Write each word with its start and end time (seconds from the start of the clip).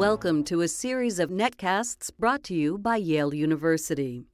Welcome 0.00 0.44
to 0.44 0.62
a 0.62 0.68
series 0.68 1.18
of 1.18 1.28
netcasts 1.28 2.10
brought 2.18 2.42
to 2.44 2.54
you 2.54 2.78
by 2.78 2.96
Yale 2.96 3.34
University. 3.34 4.24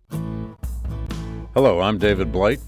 Hello, 1.55 1.81
I'm 1.81 1.99
David 1.99 2.31
Blight. 2.31 2.61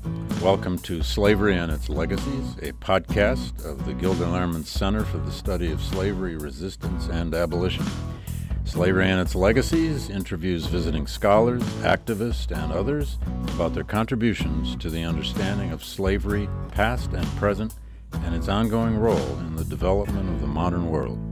Welcome 0.43 0.79
to 0.81 1.05
Slavery 1.05 1.57
and 1.57 1.71
Its 1.71 1.89
Legacies, 1.89 2.57
a 2.57 2.73
podcast 2.73 3.65
of 3.65 3.87
the 3.87 3.95
Gilder 3.95 4.25
Lehrman 4.25 4.65
Center 4.65 5.05
for 5.05 5.19
the 5.19 5.31
Study 5.31 5.71
of 5.71 5.81
Slavery, 5.81 6.37
Resistance, 6.37 7.07
and 7.07 7.37
Abolition. 7.37 7.87
Slavery 8.65 9.09
and 9.09 9.21
Its 9.21 9.37
Legacies 9.37 10.11
interviews 10.11 10.67
visiting 10.67 11.07
scholars, 11.07 11.63
activists, 11.85 12.51
and 12.51 12.73
others 12.73 13.19
about 13.55 13.75
their 13.75 13.85
contributions 13.85 14.75
to 14.75 14.91
the 14.91 15.05
understanding 15.05 15.71
of 15.71 15.85
slavery, 15.85 16.49
past 16.73 17.13
and 17.13 17.27
present, 17.37 17.77
and 18.13 18.35
its 18.35 18.49
ongoing 18.49 18.99
role 18.99 19.39
in 19.39 19.55
the 19.55 19.65
development 19.67 20.29
of 20.31 20.41
the 20.41 20.49
modern 20.49 20.91
world. 20.91 21.28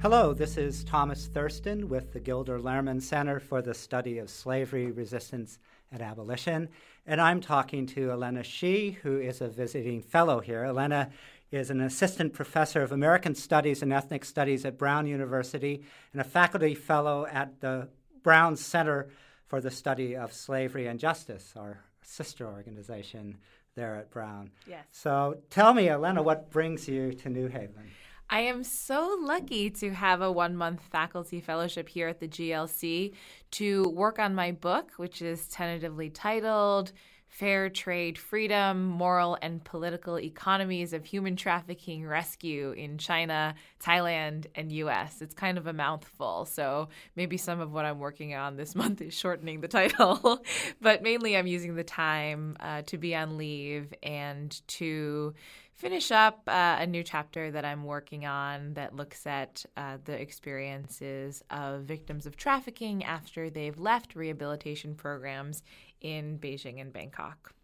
Hello, 0.00 0.32
this 0.32 0.56
is 0.56 0.84
Thomas 0.84 1.26
Thurston 1.26 1.88
with 1.88 2.12
the 2.12 2.20
Gilder 2.20 2.60
Lehrman 2.60 3.02
Center 3.02 3.40
for 3.40 3.60
the 3.60 3.74
Study 3.74 4.18
of 4.18 4.30
Slavery, 4.30 4.92
Resistance, 4.92 5.58
and 5.90 6.00
Abolition. 6.00 6.68
And 7.04 7.20
I'm 7.20 7.40
talking 7.40 7.84
to 7.86 8.12
Elena 8.12 8.44
Shih, 8.44 8.92
who 9.02 9.18
is 9.18 9.40
a 9.40 9.48
visiting 9.48 10.00
fellow 10.00 10.38
here. 10.38 10.62
Elena 10.62 11.10
is 11.50 11.70
an 11.70 11.80
assistant 11.80 12.32
professor 12.32 12.80
of 12.80 12.92
American 12.92 13.34
Studies 13.34 13.82
and 13.82 13.92
Ethnic 13.92 14.24
Studies 14.24 14.64
at 14.64 14.78
Brown 14.78 15.08
University 15.08 15.82
and 16.12 16.20
a 16.20 16.24
faculty 16.24 16.76
fellow 16.76 17.26
at 17.26 17.60
the 17.60 17.88
Brown 18.22 18.54
Center 18.54 19.08
for 19.46 19.60
the 19.60 19.70
Study 19.72 20.14
of 20.14 20.32
Slavery 20.32 20.86
and 20.86 21.00
Justice, 21.00 21.54
our 21.56 21.80
sister 22.02 22.46
organization 22.46 23.36
there 23.74 23.96
at 23.96 24.12
Brown. 24.12 24.52
Yes. 24.64 24.84
So 24.92 25.38
tell 25.50 25.74
me, 25.74 25.88
Elena, 25.88 26.22
what 26.22 26.50
brings 26.50 26.86
you 26.86 27.14
to 27.14 27.28
New 27.28 27.48
Haven? 27.48 27.90
I 28.30 28.40
am 28.40 28.62
so 28.62 29.16
lucky 29.20 29.70
to 29.70 29.90
have 29.90 30.20
a 30.20 30.30
one 30.30 30.54
month 30.54 30.82
faculty 30.82 31.40
fellowship 31.40 31.88
here 31.88 32.08
at 32.08 32.20
the 32.20 32.28
GLC 32.28 33.14
to 33.52 33.88
work 33.88 34.18
on 34.18 34.34
my 34.34 34.52
book, 34.52 34.92
which 34.98 35.22
is 35.22 35.48
tentatively 35.48 36.10
titled 36.10 36.92
Fair 37.28 37.70
Trade 37.70 38.18
Freedom, 38.18 38.84
Moral 38.84 39.38
and 39.40 39.64
Political 39.64 40.18
Economies 40.20 40.92
of 40.92 41.06
Human 41.06 41.36
Trafficking 41.36 42.06
Rescue 42.06 42.72
in 42.72 42.98
China, 42.98 43.54
Thailand, 43.82 44.46
and 44.54 44.72
US. 44.72 45.22
It's 45.22 45.34
kind 45.34 45.56
of 45.56 45.66
a 45.66 45.72
mouthful, 45.72 46.44
so 46.44 46.88
maybe 47.16 47.38
some 47.38 47.60
of 47.60 47.72
what 47.72 47.86
I'm 47.86 47.98
working 47.98 48.34
on 48.34 48.56
this 48.56 48.74
month 48.74 49.00
is 49.00 49.14
shortening 49.14 49.62
the 49.62 49.68
title. 49.68 50.42
but 50.82 51.02
mainly, 51.02 51.34
I'm 51.34 51.46
using 51.46 51.76
the 51.76 51.84
time 51.84 52.56
uh, 52.60 52.82
to 52.82 52.98
be 52.98 53.14
on 53.14 53.38
leave 53.38 53.94
and 54.02 54.60
to 54.68 55.34
finish 55.78 56.10
up 56.10 56.42
uh, 56.48 56.76
a 56.80 56.86
new 56.86 57.04
chapter 57.04 57.52
that 57.52 57.64
I'm 57.64 57.84
working 57.84 58.26
on 58.26 58.74
that 58.74 58.96
looks 58.96 59.26
at 59.28 59.64
uh, 59.76 59.98
the 60.04 60.20
experiences 60.20 61.42
of 61.50 61.82
victims 61.82 62.26
of 62.26 62.36
trafficking 62.36 63.04
after 63.04 63.48
they've 63.48 63.78
left 63.78 64.16
rehabilitation 64.16 64.96
programs 64.96 65.62
in 66.00 66.36
Beijing 66.40 66.80
and 66.80 66.92
Bangkok. 66.92 67.54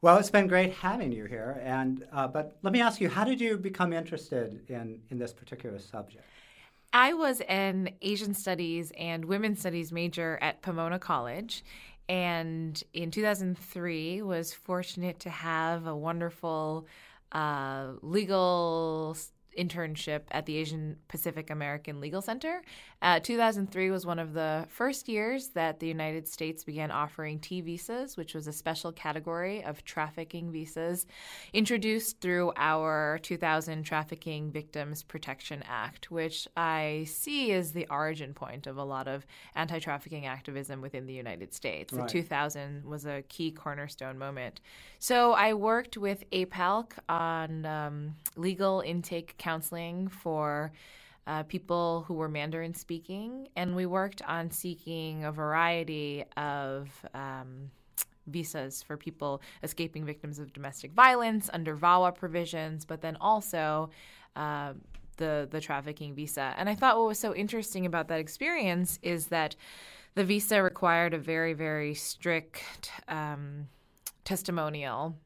Well, 0.00 0.16
it's 0.16 0.30
been 0.30 0.48
great 0.48 0.72
having 0.72 1.12
you 1.12 1.26
here. 1.26 1.62
And 1.64 2.04
uh, 2.12 2.26
but 2.26 2.58
let 2.62 2.72
me 2.72 2.80
ask 2.80 3.00
you, 3.00 3.08
how 3.08 3.22
did 3.22 3.40
you 3.40 3.56
become 3.56 3.92
interested 3.92 4.68
in 4.68 5.00
in 5.10 5.18
this 5.18 5.32
particular 5.32 5.78
subject? 5.78 6.24
I 6.92 7.12
was 7.14 7.40
an 7.42 7.90
Asian 8.02 8.34
Studies 8.34 8.92
and 8.98 9.24
Women's 9.24 9.60
Studies 9.60 9.92
major 9.92 10.36
at 10.42 10.60
Pomona 10.62 10.98
College, 10.98 11.64
and 12.08 12.82
in 12.92 13.12
2003 13.12 14.22
was 14.22 14.52
fortunate 14.52 15.20
to 15.20 15.30
have 15.30 15.86
a 15.86 15.94
wonderful 15.94 16.88
uh, 17.32 17.94
legal 18.02 19.16
internship 19.58 20.22
at 20.30 20.46
the 20.46 20.56
Asian 20.56 20.96
Pacific 21.08 21.50
American 21.50 22.00
Legal 22.00 22.22
Center. 22.22 22.62
Uh, 23.00 23.18
2003 23.20 23.90
was 23.90 24.06
one 24.06 24.18
of 24.18 24.32
the 24.32 24.66
first 24.68 25.08
years 25.08 25.48
that 25.48 25.80
the 25.80 25.86
United 25.86 26.28
States 26.28 26.64
began 26.64 26.90
offering 26.90 27.38
T 27.38 27.60
visas, 27.60 28.16
which 28.16 28.34
was 28.34 28.46
a 28.46 28.52
special 28.52 28.92
category 28.92 29.64
of 29.64 29.84
trafficking 29.84 30.52
visas 30.52 31.06
introduced 31.52 32.20
through 32.20 32.52
our 32.56 33.18
2000 33.22 33.82
Trafficking 33.82 34.50
Victims 34.50 35.02
Protection 35.02 35.62
Act, 35.68 36.10
which 36.10 36.46
I 36.56 37.04
see 37.08 37.52
as 37.52 37.72
the 37.72 37.86
origin 37.90 38.34
point 38.34 38.66
of 38.66 38.76
a 38.76 38.84
lot 38.84 39.08
of 39.08 39.26
anti 39.54 39.78
trafficking 39.78 40.26
activism 40.26 40.80
within 40.80 41.06
the 41.06 41.12
United 41.12 41.52
States. 41.52 41.92
Right. 41.92 42.08
2000 42.08 42.84
was 42.84 43.04
a 43.04 43.22
key 43.28 43.50
cornerstone 43.50 44.18
moment. 44.18 44.60
So 44.98 45.32
I 45.32 45.54
worked 45.54 45.96
with 45.96 46.28
APALC 46.30 46.92
on 47.08 47.66
um, 47.66 48.14
legal 48.36 48.80
intake 48.80 49.36
counseling 49.42 50.08
for 50.08 50.72
uh, 51.26 51.42
people 51.44 52.04
who 52.06 52.14
were 52.14 52.28
Mandarin 52.28 52.74
speaking, 52.74 53.48
and 53.56 53.76
we 53.76 53.86
worked 53.86 54.22
on 54.22 54.50
seeking 54.50 55.24
a 55.24 55.32
variety 55.32 56.24
of 56.36 56.88
um, 57.14 57.70
visas 58.26 58.82
for 58.82 58.96
people 58.96 59.42
escaping 59.62 60.04
victims 60.04 60.38
of 60.38 60.52
domestic 60.52 60.92
violence 60.92 61.50
under 61.52 61.76
VAWA 61.76 62.14
provisions, 62.14 62.84
but 62.84 63.00
then 63.00 63.16
also 63.20 63.90
uh, 64.36 64.72
the 65.16 65.48
the 65.50 65.60
trafficking 65.60 66.14
visa. 66.14 66.54
And 66.56 66.68
I 66.68 66.74
thought 66.74 66.96
what 66.96 67.06
was 67.06 67.18
so 67.18 67.34
interesting 67.34 67.86
about 67.86 68.08
that 68.08 68.20
experience 68.20 68.98
is 69.02 69.26
that 69.28 69.56
the 70.14 70.24
visa 70.24 70.62
required 70.62 71.14
a 71.14 71.18
very 71.18 71.52
very 71.52 71.94
strict 71.94 72.90
um, 73.08 73.68
testimonial 74.24 75.16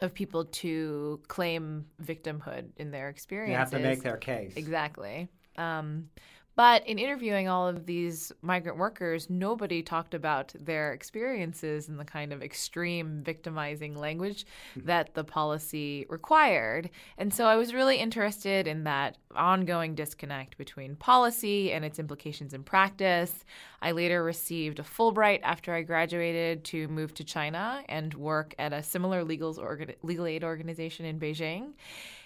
of 0.00 0.14
people 0.14 0.44
to 0.46 1.20
claim 1.28 1.86
victimhood 2.02 2.70
in 2.76 2.90
their 2.90 3.08
experiences. 3.08 3.52
You 3.52 3.58
have 3.58 3.70
to 3.70 3.78
make 3.78 4.02
their 4.02 4.16
case. 4.16 4.54
Exactly. 4.56 5.28
Um, 5.56 6.08
but 6.56 6.86
in 6.86 6.98
interviewing 6.98 7.48
all 7.48 7.68
of 7.68 7.86
these 7.86 8.32
migrant 8.42 8.76
workers, 8.76 9.30
nobody 9.30 9.82
talked 9.82 10.14
about 10.14 10.52
their 10.58 10.92
experiences 10.92 11.88
and 11.88 11.98
the 11.98 12.04
kind 12.04 12.32
of 12.32 12.42
extreme 12.42 13.22
victimizing 13.22 13.96
language 13.96 14.46
hmm. 14.74 14.86
that 14.86 15.14
the 15.14 15.24
policy 15.24 16.06
required. 16.08 16.90
And 17.16 17.32
so 17.32 17.46
I 17.46 17.56
was 17.56 17.72
really 17.72 17.96
interested 17.96 18.66
in 18.66 18.84
that 18.84 19.16
ongoing 19.34 19.94
disconnect 19.94 20.58
between 20.58 20.96
policy 20.96 21.72
and 21.72 21.84
its 21.84 21.98
implications 21.98 22.52
in 22.52 22.62
practice. 22.62 23.44
I 23.80 23.92
later 23.92 24.22
received 24.22 24.78
a 24.78 24.82
Fulbright 24.82 25.40
after 25.42 25.72
I 25.72 25.82
graduated 25.82 26.64
to 26.64 26.88
move 26.88 27.14
to 27.14 27.24
China 27.24 27.82
and 27.88 28.12
work 28.14 28.54
at 28.58 28.72
a 28.72 28.82
similar 28.82 29.24
legal, 29.24 29.56
legal 30.02 30.26
aid 30.26 30.44
organization 30.44 31.06
in 31.06 31.18
Beijing. 31.18 31.72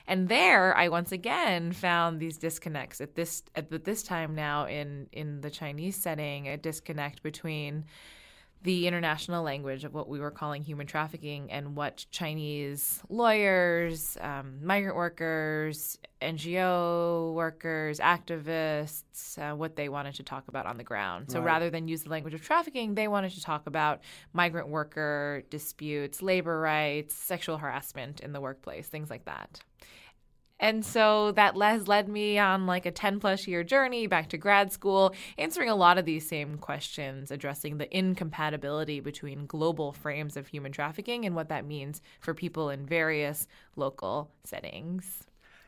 And 0.06 0.28
there, 0.28 0.76
I 0.76 0.88
once 0.88 1.12
again 1.12 1.72
found 1.72 2.20
these 2.20 2.36
disconnects 2.36 3.00
at 3.00 3.14
this 3.14 3.42
at 3.54 3.84
this 3.84 4.02
time 4.02 4.34
now 4.34 4.66
in 4.66 5.08
in 5.12 5.40
the 5.40 5.50
Chinese 5.50 5.96
setting, 5.96 6.46
a 6.48 6.56
disconnect 6.56 7.22
between 7.22 7.84
the 8.64 8.86
international 8.86 9.42
language 9.42 9.84
of 9.84 9.92
what 9.92 10.08
we 10.08 10.18
were 10.18 10.30
calling 10.30 10.62
human 10.62 10.86
trafficking 10.86 11.52
and 11.52 11.76
what 11.76 12.06
Chinese 12.10 13.00
lawyers, 13.10 14.16
um, 14.22 14.64
migrant 14.64 14.96
workers, 14.96 15.98
NGO 16.22 17.34
workers, 17.34 18.00
activists, 18.00 19.38
uh, 19.38 19.54
what 19.54 19.76
they 19.76 19.90
wanted 19.90 20.14
to 20.14 20.22
talk 20.22 20.48
about 20.48 20.64
on 20.64 20.78
the 20.78 20.84
ground. 20.84 21.30
So 21.30 21.40
Right. 21.40 21.46
rather 21.46 21.68
than 21.68 21.88
use 21.88 22.04
the 22.04 22.08
language 22.10 22.32
of 22.32 22.42
trafficking, 22.42 22.94
they 22.94 23.06
wanted 23.06 23.32
to 23.32 23.42
talk 23.42 23.66
about 23.66 24.00
migrant 24.32 24.68
worker 24.68 25.42
disputes, 25.50 26.22
labor 26.22 26.58
rights, 26.58 27.14
sexual 27.14 27.58
harassment 27.58 28.20
in 28.20 28.32
the 28.32 28.40
workplace, 28.40 28.88
things 28.88 29.10
like 29.10 29.26
that. 29.26 29.60
And 30.60 30.84
so 30.84 31.32
that 31.32 31.56
has 31.56 31.88
led 31.88 32.08
me 32.08 32.38
on 32.38 32.66
like 32.66 32.86
a 32.86 32.90
10 32.90 33.20
plus 33.20 33.46
year 33.46 33.64
journey 33.64 34.06
back 34.06 34.28
to 34.28 34.38
grad 34.38 34.72
school, 34.72 35.14
answering 35.36 35.68
a 35.68 35.74
lot 35.74 35.98
of 35.98 36.04
these 36.04 36.28
same 36.28 36.58
questions, 36.58 37.30
addressing 37.30 37.78
the 37.78 37.96
incompatibility 37.96 39.00
between 39.00 39.46
global 39.46 39.92
frames 39.92 40.36
of 40.36 40.46
human 40.46 40.72
trafficking 40.72 41.24
and 41.24 41.34
what 41.34 41.48
that 41.48 41.66
means 41.66 42.00
for 42.20 42.34
people 42.34 42.70
in 42.70 42.86
various 42.86 43.46
local 43.76 44.30
settings. 44.44 45.24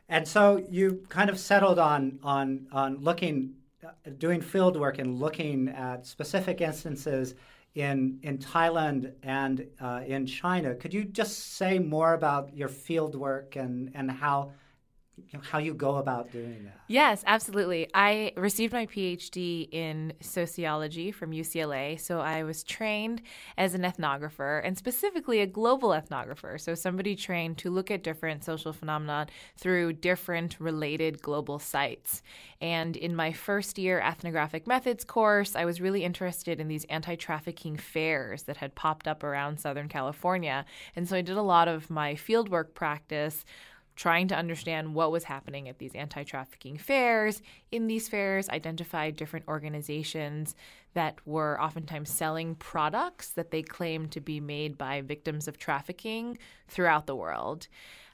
And 0.09 0.25
so 0.25 0.65
you 0.69 1.03
kind 1.09 1.29
of 1.29 1.37
settled 1.37 1.79
on 1.79 2.19
on 2.23 2.67
on 2.71 2.97
looking, 3.03 3.55
uh, 3.83 3.89
doing 4.17 4.39
field 4.39 4.79
work 4.79 4.99
and 4.99 5.19
looking 5.19 5.67
at 5.67 6.05
specific 6.05 6.61
instances 6.61 7.35
in 7.75 8.19
in 8.23 8.37
Thailand 8.37 9.11
and 9.21 9.67
uh, 9.81 10.01
in 10.07 10.25
China. 10.25 10.75
Could 10.75 10.93
you 10.93 11.03
just 11.03 11.55
say 11.57 11.77
more 11.77 12.13
about 12.13 12.55
your 12.55 12.69
field 12.69 13.15
work 13.15 13.57
and 13.57 13.91
and 13.93 14.09
how 14.09 14.53
how 15.41 15.57
you 15.57 15.73
go 15.73 15.95
about 15.95 16.31
doing 16.31 16.63
that? 16.65 16.79
Yes, 16.87 17.23
absolutely. 17.27 17.89
I 17.93 18.31
received 18.37 18.71
my 18.71 18.85
PhD 18.85 19.67
in 19.71 20.13
sociology 20.21 21.11
from 21.11 21.31
UCLA. 21.31 21.99
So 21.99 22.19
I 22.19 22.43
was 22.43 22.63
trained 22.63 23.21
as 23.57 23.73
an 23.73 23.81
ethnographer 23.81 24.61
and 24.63 24.77
specifically 24.77 25.41
a 25.41 25.45
global 25.45 25.89
ethnographer. 25.89 26.59
So 26.59 26.75
somebody 26.75 27.15
trained 27.15 27.57
to 27.59 27.69
look 27.69 27.91
at 27.91 28.03
different 28.03 28.43
social 28.43 28.71
phenomena 28.71 29.27
through 29.57 29.93
different 29.93 30.59
related 30.59 31.21
global 31.21 31.59
sites. 31.59 32.21
And 32.61 32.95
in 32.95 33.15
my 33.15 33.33
first 33.33 33.77
year 33.77 33.99
ethnographic 33.99 34.65
methods 34.65 35.03
course, 35.03 35.55
I 35.55 35.65
was 35.65 35.81
really 35.81 36.03
interested 36.03 36.59
in 36.59 36.67
these 36.67 36.85
anti 36.85 37.15
trafficking 37.15 37.77
fairs 37.77 38.43
that 38.43 38.57
had 38.57 38.75
popped 38.75 39.07
up 39.07 39.23
around 39.23 39.59
Southern 39.59 39.89
California. 39.89 40.65
And 40.95 41.07
so 41.07 41.17
I 41.17 41.21
did 41.21 41.37
a 41.37 41.41
lot 41.41 41.67
of 41.67 41.89
my 41.89 42.13
fieldwork 42.15 42.73
practice 42.73 43.43
trying 43.97 44.27
to 44.29 44.35
understand 44.35 44.93
what 44.93 45.11
was 45.11 45.25
happening 45.25 45.67
at 45.67 45.79
these 45.79 45.93
anti 45.95 46.23
trafficking 46.23 46.77
fairs. 46.77 47.41
In 47.71 47.87
these 47.87 48.07
fairs, 48.07 48.47
identified 48.47 49.17
different 49.17 49.47
organizations 49.49 50.55
that 50.97 51.19
were 51.27 51.61
oftentimes 51.61 52.09
selling 52.09 52.55
products 52.55 53.29
that 53.29 53.51
they 53.51 53.61
claimed 53.61 54.09
to 54.09 54.19
be 54.19 54.39
made 54.39 54.79
by 54.79 54.99
victims 55.01 55.47
of 55.47 55.59
trafficking 55.59 56.35
throughout 56.67 57.05
the 57.05 57.15
world. 57.15 57.67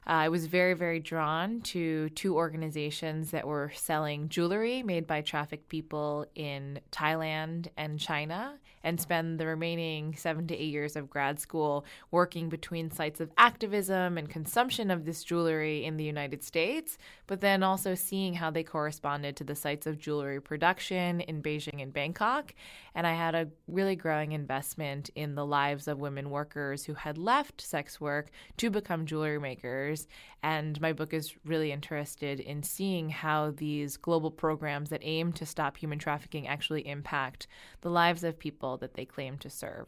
Uh, 0.06 0.10
I 0.10 0.28
was 0.28 0.44
very, 0.44 0.74
very 0.74 1.00
drawn 1.00 1.62
to 1.62 2.10
two 2.10 2.36
organizations 2.36 3.30
that 3.30 3.46
were 3.46 3.72
selling 3.74 4.28
jewelry 4.28 4.82
made 4.82 5.06
by 5.06 5.22
trafficked 5.22 5.70
people 5.70 6.26
in 6.34 6.78
Thailand 6.92 7.68
and 7.78 7.98
China, 7.98 8.58
and 8.82 9.00
spend 9.00 9.40
the 9.40 9.46
remaining 9.46 10.14
seven 10.14 10.46
to 10.46 10.54
eight 10.54 10.70
years 10.70 10.94
of 10.94 11.08
grad 11.08 11.40
school 11.40 11.86
working 12.10 12.50
between 12.50 12.90
sites 12.90 13.18
of 13.18 13.32
activism 13.38 14.18
and 14.18 14.28
consumption 14.28 14.90
of 14.90 15.06
this 15.06 15.24
jewelry 15.24 15.86
in 15.86 15.96
the 15.96 16.04
United 16.04 16.44
States, 16.44 16.98
but 17.26 17.40
then 17.40 17.62
also 17.62 17.94
seeing 17.94 18.34
how 18.34 18.50
they 18.50 18.62
corresponded 18.62 19.36
to 19.36 19.44
the 19.44 19.54
sites 19.54 19.86
of 19.86 19.98
jewelry 19.98 20.38
production 20.38 21.22
in 21.22 21.42
Beijing 21.42 21.82
and 21.82 21.94
Bangkok. 21.94 22.54
And 22.94 23.06
I 23.06 23.14
had 23.14 23.34
a 23.34 23.48
really 23.68 23.96
growing 23.96 24.32
investment 24.32 25.10
in 25.14 25.34
the 25.34 25.46
lives 25.46 25.88
of 25.88 25.98
women 25.98 26.30
workers 26.30 26.84
who 26.84 26.94
had 26.94 27.18
left 27.18 27.60
sex 27.60 28.00
work 28.00 28.30
to 28.58 28.70
become 28.70 29.06
jewelry 29.06 29.40
makers. 29.40 30.06
And 30.42 30.80
my 30.80 30.92
book 30.92 31.12
is 31.12 31.34
really 31.44 31.72
interested 31.72 32.40
in 32.40 32.62
seeing 32.62 33.08
how 33.08 33.52
these 33.52 33.96
global 33.96 34.30
programs 34.30 34.90
that 34.90 35.00
aim 35.02 35.32
to 35.34 35.46
stop 35.46 35.76
human 35.76 35.98
trafficking 35.98 36.46
actually 36.46 36.86
impact 36.86 37.46
the 37.80 37.90
lives 37.90 38.24
of 38.24 38.38
people 38.38 38.76
that 38.78 38.94
they 38.94 39.04
claim 39.04 39.38
to 39.38 39.50
serve. 39.50 39.86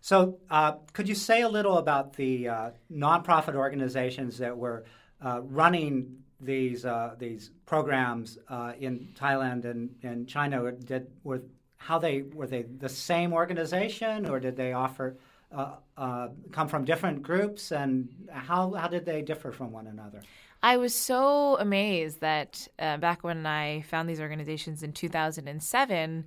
So, 0.00 0.38
uh, 0.50 0.72
could 0.92 1.08
you 1.08 1.14
say 1.14 1.42
a 1.42 1.48
little 1.48 1.78
about 1.78 2.14
the 2.14 2.48
uh, 2.48 2.70
nonprofit 2.90 3.54
organizations 3.54 4.38
that 4.38 4.56
were 4.56 4.84
uh, 5.22 5.42
running 5.42 6.16
these 6.40 6.86
uh, 6.86 7.14
these 7.18 7.50
programs 7.66 8.38
uh, 8.48 8.72
in 8.78 9.08
Thailand 9.14 9.66
and, 9.66 9.90
and 10.02 10.26
China? 10.26 10.72
Did 10.72 11.08
were 11.22 11.42
how 11.80 11.98
they 11.98 12.22
were 12.22 12.46
they 12.46 12.62
the 12.62 12.88
same 12.88 13.32
organization, 13.32 14.28
or 14.28 14.38
did 14.38 14.54
they 14.54 14.72
offer 14.74 15.16
uh, 15.50 16.28
come 16.52 16.68
from 16.68 16.84
different 16.84 17.22
groups, 17.22 17.72
and 17.72 18.08
how 18.30 18.72
how 18.74 18.86
did 18.86 19.04
they 19.04 19.22
differ 19.22 19.50
from 19.50 19.72
one 19.72 19.86
another? 19.86 20.20
I 20.62 20.76
was 20.76 20.94
so 20.94 21.56
amazed 21.58 22.20
that 22.20 22.68
back 22.78 23.24
when 23.24 23.46
I 23.46 23.80
found 23.82 24.08
these 24.08 24.20
organizations 24.20 24.82
in 24.82 24.92
2007 24.92 26.26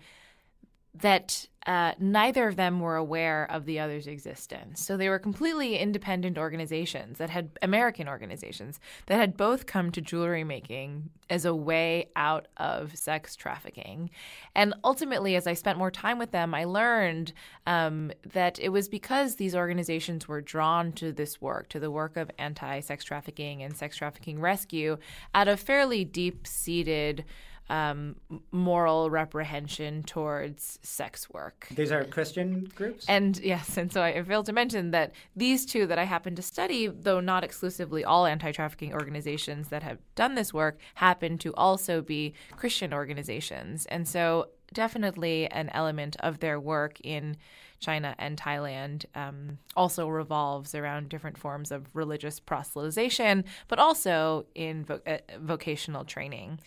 that 0.95 1.47
uh, 1.65 1.93
neither 1.97 2.47
of 2.47 2.57
them 2.57 2.81
were 2.81 2.97
aware 2.97 3.49
of 3.49 3.65
the 3.65 3.79
other's 3.79 4.05
existence. 4.05 4.85
So 4.85 4.97
they 4.97 5.07
were 5.07 5.19
completely 5.19 5.77
independent 5.77 6.37
organizations 6.37 7.19
that 7.19 7.29
had 7.29 7.51
American 7.61 8.09
organizations 8.09 8.79
that 9.05 9.15
had 9.15 9.37
both 9.37 9.65
come 9.65 9.89
to 9.91 10.01
jewelry 10.01 10.43
making 10.43 11.09
as 11.29 11.45
a 11.45 11.55
way 11.55 12.09
out 12.17 12.47
of 12.57 12.95
sex 12.97 13.37
trafficking. 13.37 14.09
And 14.53 14.73
ultimately, 14.83 15.37
as 15.37 15.47
I 15.47 15.53
spent 15.53 15.77
more 15.77 15.89
time 15.89 16.19
with 16.19 16.31
them, 16.31 16.53
I 16.53 16.65
learned 16.65 17.31
um, 17.65 18.11
that 18.33 18.59
it 18.59 18.69
was 18.69 18.89
because 18.89 19.35
these 19.35 19.55
organizations 19.55 20.27
were 20.27 20.41
drawn 20.41 20.91
to 20.93 21.13
this 21.13 21.41
work, 21.41 21.69
to 21.69 21.79
the 21.79 21.91
work 21.91 22.17
of 22.17 22.29
anti 22.37 22.81
sex 22.81 23.05
trafficking 23.05 23.63
and 23.63 23.75
sex 23.75 23.95
trafficking 23.95 24.41
rescue, 24.41 24.97
out 25.33 25.47
of 25.47 25.61
fairly 25.61 26.03
deep 26.03 26.45
seated 26.45 27.23
um, 27.69 28.15
moral 28.51 29.09
reprehension 29.09 30.03
towards 30.03 30.79
sex 30.83 31.29
work. 31.29 31.67
These 31.71 31.91
are 31.91 32.03
Christian 32.03 32.71
groups? 32.75 33.05
And 33.07 33.39
yes, 33.39 33.77
and 33.77 33.91
so 33.91 34.01
I 34.01 34.21
failed 34.23 34.45
to 34.47 34.53
mention 34.53 34.91
that 34.91 35.13
these 35.35 35.65
two 35.65 35.87
that 35.87 35.97
I 35.97 36.03
happen 36.03 36.35
to 36.35 36.41
study, 36.41 36.87
though 36.87 37.19
not 37.19 37.43
exclusively 37.43 38.03
all 38.03 38.25
anti 38.25 38.51
trafficking 38.51 38.93
organizations 38.93 39.69
that 39.69 39.83
have 39.83 39.99
done 40.15 40.35
this 40.35 40.53
work, 40.53 40.79
happen 40.95 41.37
to 41.39 41.53
also 41.55 42.01
be 42.01 42.33
Christian 42.57 42.93
organizations. 42.93 43.85
And 43.87 44.07
so 44.07 44.49
definitely 44.73 45.47
an 45.47 45.69
element 45.73 46.15
of 46.19 46.39
their 46.39 46.59
work 46.59 46.99
in 47.01 47.37
China 47.79 48.15
and 48.17 48.37
Thailand 48.37 49.05
um, 49.13 49.57
also 49.75 50.07
revolves 50.07 50.73
around 50.73 51.09
different 51.09 51.37
forms 51.37 51.71
of 51.71 51.87
religious 51.93 52.39
proselytization, 52.39 53.43
but 53.67 53.77
also 53.77 54.45
in 54.55 54.85
vo- 54.85 55.01
uh, 55.05 55.17
vocational 55.39 56.05
training. 56.05 56.59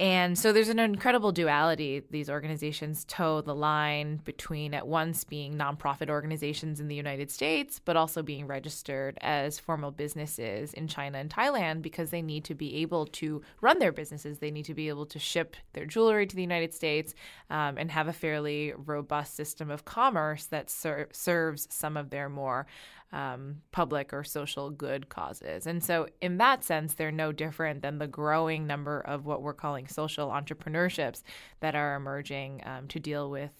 And 0.00 0.38
so 0.38 0.52
there's 0.52 0.68
an 0.68 0.78
incredible 0.78 1.32
duality. 1.32 2.04
These 2.08 2.30
organizations 2.30 3.04
toe 3.04 3.40
the 3.40 3.54
line 3.54 4.20
between, 4.24 4.72
at 4.72 4.86
once, 4.86 5.24
being 5.24 5.54
nonprofit 5.54 6.08
organizations 6.08 6.78
in 6.78 6.86
the 6.86 6.94
United 6.94 7.32
States, 7.32 7.80
but 7.84 7.96
also 7.96 8.22
being 8.22 8.46
registered 8.46 9.18
as 9.22 9.58
formal 9.58 9.90
businesses 9.90 10.72
in 10.72 10.86
China 10.86 11.18
and 11.18 11.28
Thailand 11.28 11.82
because 11.82 12.10
they 12.10 12.22
need 12.22 12.44
to 12.44 12.54
be 12.54 12.76
able 12.76 13.06
to 13.06 13.42
run 13.60 13.80
their 13.80 13.90
businesses. 13.90 14.38
They 14.38 14.52
need 14.52 14.66
to 14.66 14.74
be 14.74 14.88
able 14.88 15.06
to 15.06 15.18
ship 15.18 15.56
their 15.72 15.84
jewelry 15.84 16.28
to 16.28 16.36
the 16.36 16.42
United 16.42 16.74
States 16.74 17.16
um, 17.50 17.76
and 17.76 17.90
have 17.90 18.06
a 18.06 18.12
fairly 18.12 18.74
robust 18.76 19.34
system 19.34 19.68
of 19.68 19.84
commerce 19.84 20.46
that 20.46 20.70
ser- 20.70 21.08
serves 21.10 21.66
some 21.70 21.96
of 21.96 22.10
their 22.10 22.28
more 22.28 22.68
um, 23.12 23.62
public 23.72 24.12
or 24.12 24.22
social 24.22 24.70
good 24.70 25.08
causes. 25.08 25.66
And 25.66 25.82
so, 25.82 26.08
in 26.20 26.38
that 26.38 26.64
sense, 26.64 26.94
they're 26.94 27.10
no 27.10 27.32
different 27.32 27.82
than 27.82 27.98
the 27.98 28.06
growing 28.06 28.66
number 28.66 29.00
of 29.00 29.24
what 29.24 29.42
we're 29.42 29.54
calling 29.54 29.86
social 29.86 30.28
entrepreneurships 30.28 31.22
that 31.60 31.74
are 31.74 31.94
emerging 31.94 32.62
um, 32.64 32.88
to 32.88 33.00
deal 33.00 33.30
with 33.30 33.50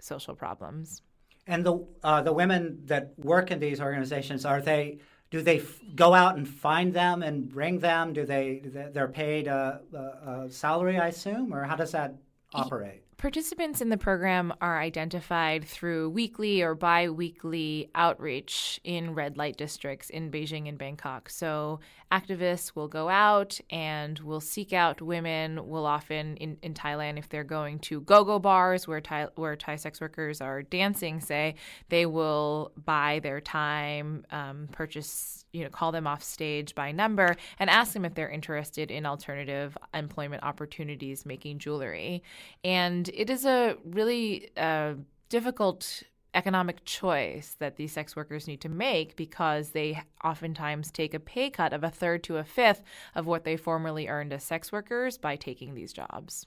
social 0.00 0.34
problems. 0.34 1.02
And 1.46 1.64
the 1.64 1.86
uh, 2.02 2.22
the 2.22 2.32
women 2.32 2.80
that 2.86 3.12
work 3.16 3.50
in 3.50 3.60
these 3.60 3.80
organizations 3.80 4.44
are 4.44 4.60
they 4.60 4.98
do 5.30 5.42
they 5.42 5.60
f- 5.60 5.80
go 5.94 6.14
out 6.14 6.36
and 6.36 6.48
find 6.48 6.92
them 6.92 7.22
and 7.22 7.48
bring 7.48 7.78
them? 7.78 8.12
Do 8.12 8.24
they 8.24 8.62
they're 8.64 9.08
paid 9.08 9.46
a, 9.46 9.80
a, 9.92 10.30
a 10.30 10.50
salary, 10.50 10.98
I 10.98 11.08
assume, 11.08 11.54
or 11.54 11.64
how 11.64 11.76
does 11.76 11.92
that 11.92 12.16
operate? 12.54 13.02
Participants 13.18 13.80
in 13.80 13.88
the 13.88 13.96
program 13.96 14.52
are 14.60 14.78
identified 14.78 15.64
through 15.64 16.10
weekly 16.10 16.60
or 16.60 16.74
bi 16.74 17.08
weekly 17.08 17.90
outreach 17.94 18.78
in 18.84 19.14
red 19.14 19.38
light 19.38 19.56
districts 19.56 20.10
in 20.10 20.30
Beijing 20.30 20.68
and 20.68 20.76
Bangkok. 20.76 21.30
So, 21.30 21.80
activists 22.12 22.76
will 22.76 22.88
go 22.88 23.08
out 23.08 23.58
and 23.70 24.18
will 24.20 24.40
seek 24.40 24.72
out 24.72 25.02
women, 25.02 25.66
will 25.68 25.86
often 25.86 26.36
in, 26.36 26.56
in 26.62 26.74
Thailand, 26.74 27.18
if 27.18 27.28
they're 27.28 27.42
going 27.42 27.78
to 27.80 28.00
go 28.02 28.22
go 28.22 28.38
bars 28.38 28.86
where 28.86 29.00
Thai, 29.00 29.28
where 29.34 29.56
Thai 29.56 29.76
sex 29.76 30.00
workers 30.00 30.40
are 30.40 30.62
dancing, 30.62 31.20
say, 31.20 31.56
they 31.88 32.06
will 32.06 32.72
buy 32.84 33.20
their 33.22 33.40
time, 33.40 34.24
um, 34.30 34.68
purchase, 34.70 35.44
you 35.52 35.64
know, 35.64 35.70
call 35.70 35.90
them 35.90 36.06
off 36.06 36.22
stage 36.22 36.74
by 36.74 36.92
number 36.92 37.34
and 37.58 37.70
ask 37.70 37.92
them 37.92 38.04
if 38.04 38.14
they're 38.14 38.30
interested 38.30 38.90
in 38.90 39.06
alternative 39.06 39.76
employment 39.94 40.42
opportunities 40.44 41.26
making 41.26 41.58
jewelry. 41.58 42.22
And 42.64 43.08
it 43.14 43.30
is 43.30 43.44
a 43.44 43.76
really 43.84 44.50
uh, 44.56 44.94
difficult 45.28 46.02
economic 46.34 46.84
choice 46.84 47.56
that 47.58 47.76
these 47.76 47.92
sex 47.92 48.14
workers 48.14 48.46
need 48.46 48.60
to 48.60 48.68
make 48.68 49.16
because 49.16 49.70
they 49.70 50.02
oftentimes 50.22 50.90
take 50.90 51.14
a 51.14 51.20
pay 51.20 51.48
cut 51.48 51.72
of 51.72 51.82
a 51.82 51.90
third 51.90 52.22
to 52.24 52.36
a 52.36 52.44
fifth 52.44 52.82
of 53.14 53.26
what 53.26 53.44
they 53.44 53.56
formerly 53.56 54.06
earned 54.06 54.32
as 54.32 54.44
sex 54.44 54.70
workers 54.70 55.16
by 55.16 55.34
taking 55.34 55.74
these 55.74 55.92
jobs. 55.92 56.46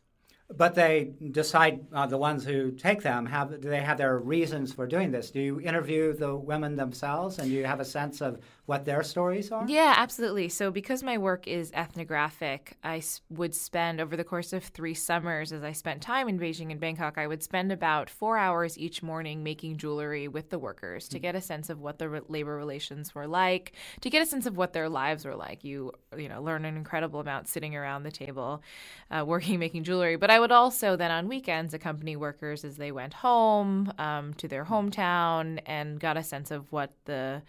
But 0.56 0.74
they 0.74 1.12
decide 1.32 1.86
uh, 1.94 2.08
the 2.08 2.18
ones 2.18 2.44
who 2.44 2.72
take 2.72 3.03
them 3.03 3.27
have 3.27 3.62
do 3.62 3.70
they 3.70 3.82
have 3.82 4.00
their 4.00 4.18
reasons 4.18 4.74
for 4.74 4.88
doing 4.88 5.12
this? 5.12 5.29
Do 5.29 5.39
you 5.39 5.62
interview 5.62 6.13
the 6.13 6.36
women 6.36 6.75
themselves, 6.75 7.38
and 7.38 7.50
do 7.50 7.53
you 7.56 7.65
have 7.65 7.79
a 7.79 7.86
sense 7.86 8.20
of 8.20 8.39
what 8.65 8.86
their 8.86 9.03
stories 9.03 9.51
are? 9.51 9.68
Yeah, 9.68 9.94
absolutely. 9.98 10.50
So, 10.50 10.72
because 10.72 11.03
my 11.03 11.18
work 11.18 11.48
is 11.48 11.72
ethnographic, 11.74 12.77
I 12.84 13.03
would 13.29 13.53
spend 13.53 14.01
over 14.01 14.18
the 14.18 14.24
course 14.24 14.51
of 14.51 14.63
three 14.63 14.96
summers, 14.96 15.51
as 15.51 15.63
I 15.63 15.72
spent 15.72 16.01
time 16.01 16.27
in 16.27 16.39
Beijing 16.39 16.72
and 16.72 16.79
Bangkok, 16.79 17.18
I 17.18 17.27
would 17.27 17.44
spend 17.44 17.72
about 17.72 18.10
four 18.10 18.38
hours 18.38 18.77
each 18.77 19.03
morning 19.03 19.44
making 19.44 19.77
jewelry 19.77 20.27
with 20.27 20.50
the 20.50 20.60
workers 20.60 21.08
to 21.10 21.20
get 21.20 21.36
a 21.36 21.41
sense 21.41 21.70
of 21.70 21.79
what 21.79 22.00
the 22.00 22.24
labor 22.27 22.56
relations 22.56 23.13
were 23.13 23.27
like, 23.27 23.74
to 24.01 24.10
get 24.10 24.22
a 24.24 24.25
sense 24.25 24.46
of 24.46 24.58
what 24.58 24.74
their 24.74 24.89
lives 24.89 25.25
were 25.25 25.36
like. 25.36 25.63
You, 25.63 25.91
you 26.18 26.29
know, 26.29 26.41
learn 26.41 26.65
an 26.65 26.75
incredible 26.75 27.20
amount 27.20 27.48
sitting 27.48 27.75
around 27.75 28.03
the 28.03 28.12
table, 28.12 28.63
uh, 29.12 29.24
working, 29.25 29.60
making 29.65 29.84
jewelry. 29.84 30.15
But 30.15 30.32
I 30.32 30.38
would 30.39 30.51
also 30.51 30.96
then 30.96 31.12
on 31.12 31.27
weekends 31.27 31.74
accompany 31.74 32.15
workers 32.15 32.63
as 32.63 32.77
they 32.77 32.91
went 32.91 33.13
home 33.13 33.91
um, 33.98 34.34
to 34.36 34.48
their 34.48 34.65
hometown 34.65 35.60
and 35.65 36.00
got 36.00 36.17
a 36.17 36.24
sense 36.24 36.51
of 36.51 36.72
what 36.72 36.91
the 37.05 37.41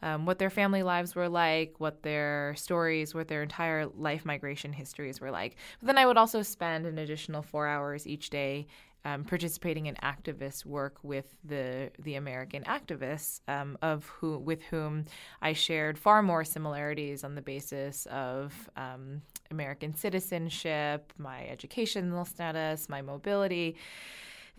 um, 0.00 0.26
what 0.26 0.38
their 0.38 0.50
family 0.50 0.84
lives 0.84 1.16
were 1.16 1.28
like, 1.28 1.74
what 1.78 2.02
their 2.02 2.54
stories, 2.56 3.14
what 3.14 3.26
their 3.26 3.42
entire 3.42 3.86
life 3.86 4.24
migration 4.24 4.72
histories 4.72 5.20
were 5.20 5.30
like. 5.30 5.56
But 5.80 5.88
then 5.88 5.98
I 5.98 6.06
would 6.06 6.16
also 6.16 6.42
spend 6.42 6.86
an 6.86 6.98
additional 6.98 7.42
four 7.42 7.66
hours 7.66 8.06
each 8.06 8.30
day 8.30 8.68
um, 9.08 9.24
participating 9.24 9.86
in 9.86 9.94
activist 9.96 10.66
work 10.66 10.96
with 11.02 11.26
the 11.44 11.90
the 11.98 12.14
American 12.16 12.62
activists, 12.64 13.40
um, 13.48 13.78
of 13.82 14.06
who 14.06 14.38
with 14.38 14.62
whom 14.64 15.06
I 15.40 15.52
shared 15.52 15.98
far 15.98 16.22
more 16.22 16.44
similarities 16.44 17.24
on 17.24 17.34
the 17.34 17.42
basis 17.42 18.06
of 18.06 18.52
um, 18.76 19.22
American 19.50 19.94
citizenship, 19.94 21.12
my 21.18 21.46
educational 21.46 22.24
status, 22.24 22.88
my 22.88 23.02
mobility, 23.02 23.76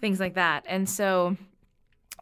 things 0.01 0.19
like 0.19 0.35
that. 0.35 0.65
And 0.67 0.89
so 0.89 1.37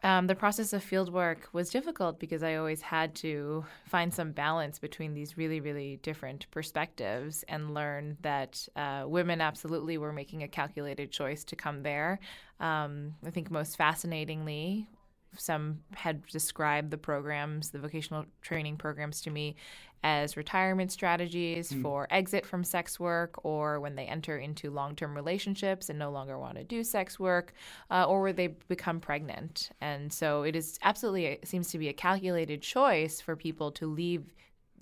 um, 0.02 0.26
the 0.26 0.34
process 0.34 0.72
of 0.72 0.82
field 0.82 1.12
work 1.12 1.48
was 1.52 1.70
difficult 1.70 2.20
because 2.20 2.42
I 2.42 2.56
always 2.56 2.82
had 2.82 3.14
to 3.16 3.64
find 3.86 4.12
some 4.12 4.32
balance 4.32 4.78
between 4.78 5.14
these 5.14 5.36
really, 5.36 5.60
really 5.60 5.98
different 6.02 6.50
perspectives 6.50 7.44
and 7.48 7.74
learn 7.74 8.16
that 8.22 8.68
uh, 8.76 9.04
women 9.06 9.40
absolutely 9.40 9.98
were 9.98 10.12
making 10.12 10.42
a 10.42 10.48
calculated 10.48 11.10
choice 11.10 11.44
to 11.44 11.56
come 11.56 11.82
there. 11.82 12.20
Um, 12.60 13.14
I 13.26 13.30
think 13.30 13.50
most 13.50 13.76
fascinatingly, 13.76 14.88
some 15.36 15.80
had 15.94 16.26
described 16.26 16.90
the 16.90 16.98
programs, 16.98 17.70
the 17.70 17.78
vocational 17.78 18.24
training 18.42 18.76
programs 18.76 19.20
to 19.22 19.30
me 19.30 19.56
as 20.04 20.36
retirement 20.36 20.92
strategies 20.92 21.72
mm. 21.72 21.82
for 21.82 22.06
exit 22.10 22.46
from 22.46 22.62
sex 22.62 23.00
work 23.00 23.44
or 23.44 23.80
when 23.80 23.96
they 23.96 24.04
enter 24.04 24.38
into 24.38 24.70
long 24.70 24.94
term 24.94 25.14
relationships 25.14 25.88
and 25.88 25.98
no 25.98 26.10
longer 26.10 26.38
want 26.38 26.56
to 26.56 26.64
do 26.64 26.84
sex 26.84 27.18
work 27.18 27.52
uh, 27.90 28.04
or 28.04 28.22
where 28.22 28.32
they 28.32 28.48
become 28.68 29.00
pregnant. 29.00 29.70
And 29.80 30.12
so 30.12 30.42
it 30.42 30.54
is 30.54 30.78
absolutely, 30.82 31.26
it 31.26 31.48
seems 31.48 31.70
to 31.70 31.78
be 31.78 31.88
a 31.88 31.92
calculated 31.92 32.62
choice 32.62 33.20
for 33.20 33.34
people 33.34 33.72
to 33.72 33.86
leave 33.86 34.32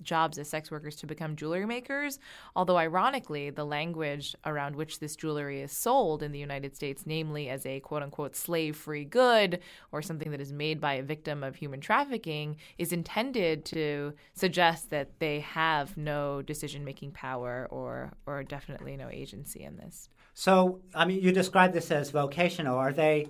jobs 0.01 0.37
as 0.37 0.49
sex 0.49 0.71
workers 0.71 0.95
to 0.97 1.07
become 1.07 1.35
jewelry 1.35 1.65
makers. 1.65 2.19
Although, 2.55 2.77
ironically, 2.77 3.49
the 3.49 3.65
language 3.65 4.35
around 4.45 4.75
which 4.75 4.99
this 4.99 5.15
jewelry 5.15 5.61
is 5.61 5.71
sold 5.71 6.23
in 6.23 6.31
the 6.31 6.39
United 6.39 6.75
States, 6.75 7.03
namely 7.05 7.49
as 7.49 7.65
a 7.65 7.79
quote 7.79 8.03
unquote 8.03 8.35
slave 8.35 8.75
free 8.75 9.05
good 9.05 9.59
or 9.91 10.01
something 10.01 10.31
that 10.31 10.41
is 10.41 10.51
made 10.51 10.79
by 10.79 10.93
a 10.93 11.03
victim 11.03 11.43
of 11.43 11.55
human 11.55 11.81
trafficking, 11.81 12.57
is 12.77 12.91
intended 12.91 13.65
to 13.65 14.13
suggest 14.33 14.89
that 14.89 15.19
they 15.19 15.39
have 15.41 15.97
no 15.97 16.41
decision 16.41 16.83
making 16.83 17.11
power 17.11 17.67
or, 17.71 18.13
or 18.25 18.43
definitely 18.43 18.97
no 18.97 19.09
agency 19.09 19.63
in 19.63 19.77
this. 19.77 20.09
So, 20.33 20.81
I 20.93 21.05
mean, 21.05 21.21
you 21.21 21.31
describe 21.31 21.73
this 21.73 21.89
as 21.89 22.11
vocational. 22.11 22.77
Are 22.77 22.93
they 22.93 23.27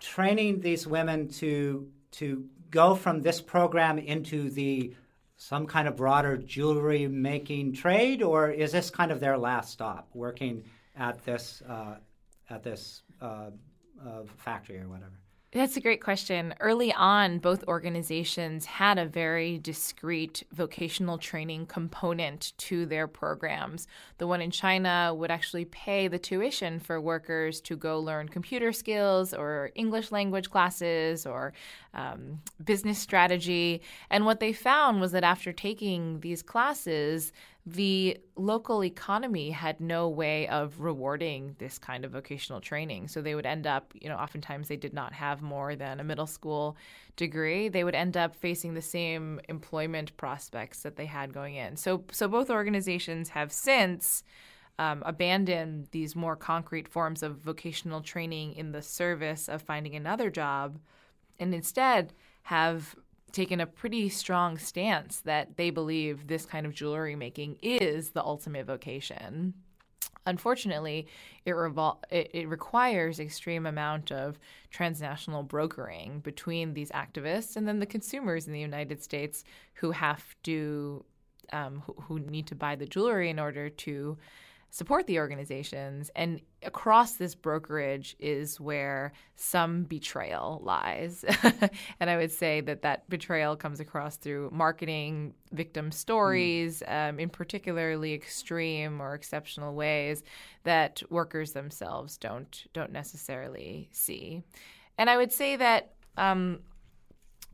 training 0.00 0.60
these 0.60 0.86
women 0.86 1.28
to 1.28 1.88
to 2.10 2.44
go 2.70 2.94
from 2.94 3.22
this 3.22 3.40
program 3.40 3.98
into 3.98 4.50
the 4.50 4.94
some 5.42 5.66
kind 5.66 5.88
of 5.88 5.96
broader 5.96 6.36
jewelry 6.36 7.08
making 7.08 7.72
trade, 7.72 8.22
or 8.22 8.50
is 8.50 8.70
this 8.70 8.90
kind 8.90 9.10
of 9.10 9.18
their 9.18 9.36
last 9.36 9.72
stop, 9.72 10.08
working 10.14 10.62
at 10.96 11.24
this 11.24 11.62
uh, 11.68 11.96
at 12.48 12.62
this 12.62 13.02
uh, 13.20 13.50
uh, 14.06 14.22
factory 14.36 14.78
or 14.78 14.88
whatever? 14.88 15.18
That's 15.54 15.76
a 15.76 15.82
great 15.82 16.02
question. 16.02 16.54
Early 16.60 16.94
on, 16.94 17.38
both 17.38 17.62
organizations 17.68 18.64
had 18.64 18.96
a 18.96 19.04
very 19.04 19.58
discrete 19.58 20.44
vocational 20.50 21.18
training 21.18 21.66
component 21.66 22.54
to 22.56 22.86
their 22.86 23.06
programs. 23.06 23.86
The 24.16 24.26
one 24.26 24.40
in 24.40 24.50
China 24.50 25.12
would 25.14 25.30
actually 25.30 25.66
pay 25.66 26.08
the 26.08 26.18
tuition 26.18 26.80
for 26.80 27.02
workers 27.02 27.60
to 27.62 27.76
go 27.76 28.00
learn 28.00 28.30
computer 28.30 28.72
skills 28.72 29.34
or 29.34 29.72
English 29.74 30.10
language 30.10 30.48
classes 30.48 31.26
or 31.26 31.52
um, 31.92 32.40
business 32.64 32.98
strategy. 32.98 33.82
And 34.08 34.24
what 34.24 34.40
they 34.40 34.54
found 34.54 35.02
was 35.02 35.12
that 35.12 35.22
after 35.22 35.52
taking 35.52 36.20
these 36.20 36.42
classes, 36.42 37.30
the 37.64 38.18
local 38.34 38.82
economy 38.82 39.50
had 39.50 39.80
no 39.80 40.08
way 40.08 40.48
of 40.48 40.80
rewarding 40.80 41.54
this 41.58 41.78
kind 41.78 42.04
of 42.04 42.10
vocational 42.10 42.60
training. 42.60 43.06
So 43.06 43.22
they 43.22 43.36
would 43.36 43.46
end 43.46 43.68
up, 43.68 43.92
you 43.94 44.08
know, 44.08 44.16
oftentimes 44.16 44.66
they 44.66 44.76
did 44.76 44.92
not 44.92 45.12
have 45.12 45.42
more 45.42 45.76
than 45.76 46.00
a 46.00 46.04
middle 46.04 46.26
school 46.26 46.76
degree. 47.14 47.68
They 47.68 47.84
would 47.84 47.94
end 47.94 48.16
up 48.16 48.34
facing 48.34 48.74
the 48.74 48.82
same 48.82 49.40
employment 49.48 50.16
prospects 50.16 50.82
that 50.82 50.96
they 50.96 51.06
had 51.06 51.32
going 51.32 51.54
in. 51.54 51.76
So, 51.76 52.02
so 52.10 52.26
both 52.26 52.50
organizations 52.50 53.30
have 53.30 53.52
since. 53.52 54.22
Um, 54.78 55.02
abandoned 55.04 55.88
these 55.92 56.16
more 56.16 56.34
concrete 56.34 56.88
forms 56.88 57.22
of 57.22 57.36
vocational 57.36 58.00
training 58.00 58.54
in 58.54 58.72
the 58.72 58.80
service 58.80 59.46
of 59.46 59.60
finding 59.60 59.94
another 59.94 60.30
job 60.30 60.78
and 61.38 61.54
instead 61.54 62.14
have 62.44 62.96
taken 63.32 63.60
a 63.60 63.66
pretty 63.66 64.08
strong 64.08 64.58
stance 64.58 65.20
that 65.20 65.56
they 65.56 65.70
believe 65.70 66.26
this 66.26 66.44
kind 66.44 66.66
of 66.66 66.74
jewelry 66.74 67.16
making 67.16 67.56
is 67.62 68.10
the 68.10 68.22
ultimate 68.22 68.66
vocation. 68.66 69.54
Unfortunately, 70.24 71.08
it, 71.44 71.50
revol- 71.50 71.98
it, 72.10 72.30
it, 72.32 72.48
requires 72.48 73.18
extreme 73.18 73.66
amount 73.66 74.12
of 74.12 74.38
transnational 74.70 75.42
brokering 75.42 76.20
between 76.20 76.74
these 76.74 76.92
activists 76.92 77.56
and 77.56 77.66
then 77.66 77.80
the 77.80 77.86
consumers 77.86 78.46
in 78.46 78.52
the 78.52 78.60
United 78.60 79.02
States 79.02 79.42
who 79.74 79.90
have 79.90 80.36
to 80.44 81.04
um, 81.52 81.82
who, 81.86 81.94
who 82.02 82.20
need 82.20 82.46
to 82.46 82.54
buy 82.54 82.76
the 82.76 82.86
jewelry 82.86 83.30
in 83.30 83.40
order 83.40 83.68
to 83.68 84.16
support 84.72 85.06
the 85.06 85.18
organizations. 85.18 86.10
And 86.16 86.40
across 86.62 87.16
this 87.16 87.34
brokerage 87.34 88.16
is 88.18 88.58
where 88.58 89.12
some 89.36 89.84
betrayal 89.84 90.62
lies. 90.64 91.26
and 92.00 92.08
I 92.08 92.16
would 92.16 92.32
say 92.32 92.62
that 92.62 92.80
that 92.80 93.08
betrayal 93.10 93.54
comes 93.54 93.80
across 93.80 94.16
through 94.16 94.48
marketing 94.50 95.34
victim 95.52 95.92
stories 95.92 96.82
mm. 96.88 97.10
um, 97.10 97.20
in 97.20 97.28
particularly 97.28 98.14
extreme 98.14 99.02
or 99.02 99.14
exceptional 99.14 99.74
ways 99.74 100.22
that 100.64 101.02
workers 101.10 101.52
themselves 101.52 102.16
don't 102.16 102.64
don't 102.72 102.92
necessarily 102.92 103.90
see. 103.92 104.42
And 104.96 105.10
I 105.10 105.18
would 105.18 105.32
say 105.32 105.56
that 105.56 105.92
um, 106.16 106.60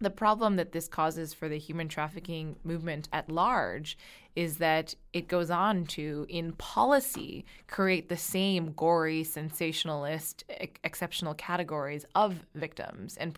the 0.00 0.10
problem 0.10 0.56
that 0.56 0.72
this 0.72 0.88
causes 0.88 1.34
for 1.34 1.48
the 1.48 1.58
human 1.58 1.88
trafficking 1.88 2.56
movement 2.64 3.08
at 3.12 3.30
large 3.30 3.98
is 4.36 4.58
that 4.58 4.94
it 5.12 5.26
goes 5.26 5.50
on 5.50 5.84
to, 5.84 6.24
in 6.28 6.52
policy, 6.52 7.44
create 7.66 8.08
the 8.08 8.16
same 8.16 8.72
gory, 8.72 9.24
sensationalist, 9.24 10.44
exceptional 10.84 11.34
categories 11.34 12.06
of 12.14 12.44
victims, 12.54 13.16
and 13.16 13.34